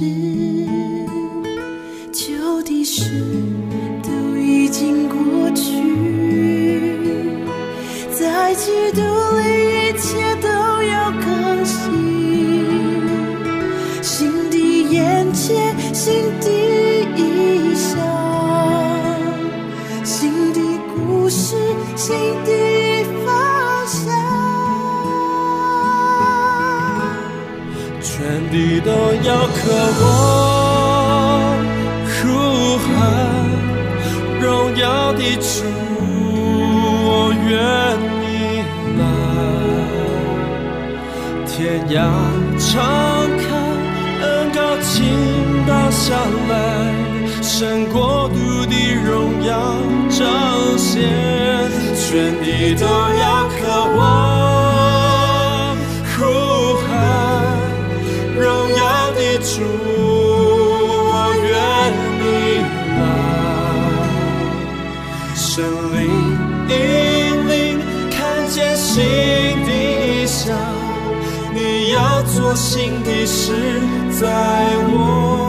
[2.13, 3.50] 旧的事。
[29.63, 29.67] 可
[30.01, 30.03] 我
[32.17, 32.25] 如
[32.81, 32.87] 何
[34.41, 35.49] 荣耀的主，
[37.05, 37.07] 我
[37.47, 37.49] 愿
[38.25, 38.27] 意
[38.97, 39.01] 来，
[41.45, 41.53] 天
[41.89, 41.95] 涯
[42.57, 42.67] 敞
[43.37, 43.43] 开，
[44.25, 44.89] 恩高倾
[45.67, 46.01] 倒下
[46.49, 46.53] 来，
[47.43, 48.35] 神国度
[48.65, 48.73] 的
[49.05, 49.49] 荣耀
[50.09, 50.19] 彰
[50.75, 50.97] 显，
[51.95, 53.59] 全地都要渴
[53.95, 54.30] 望。
[59.61, 59.67] 主，
[61.11, 61.13] 我
[61.43, 61.49] 愿
[62.21, 62.23] 你
[62.97, 63.01] 来，
[65.35, 65.45] 神
[65.93, 65.95] 灵
[66.69, 66.73] 引
[67.47, 67.51] 领，
[68.09, 68.17] 看
[68.47, 68.91] 见心
[69.65, 70.55] 底想，
[71.53, 73.53] 你要做新的事，
[74.19, 74.25] 在
[74.89, 75.40] 我。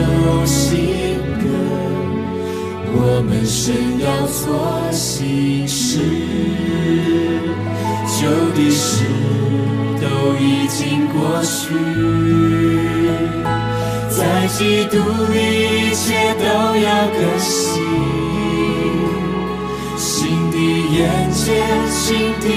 [0.00, 0.08] 一首
[0.46, 0.78] 新
[1.36, 1.44] 歌，
[2.94, 4.40] 我们神要做
[4.90, 5.98] 新事，
[8.16, 8.20] 旧
[8.56, 9.04] 的事
[10.00, 10.04] 都
[10.40, 11.76] 已经过去，
[14.08, 14.96] 在基督
[15.30, 15.36] 里
[15.90, 16.42] 一切都
[16.80, 17.52] 要更新。
[19.98, 20.56] 新的
[20.96, 21.60] 眼界，
[21.90, 22.48] 新的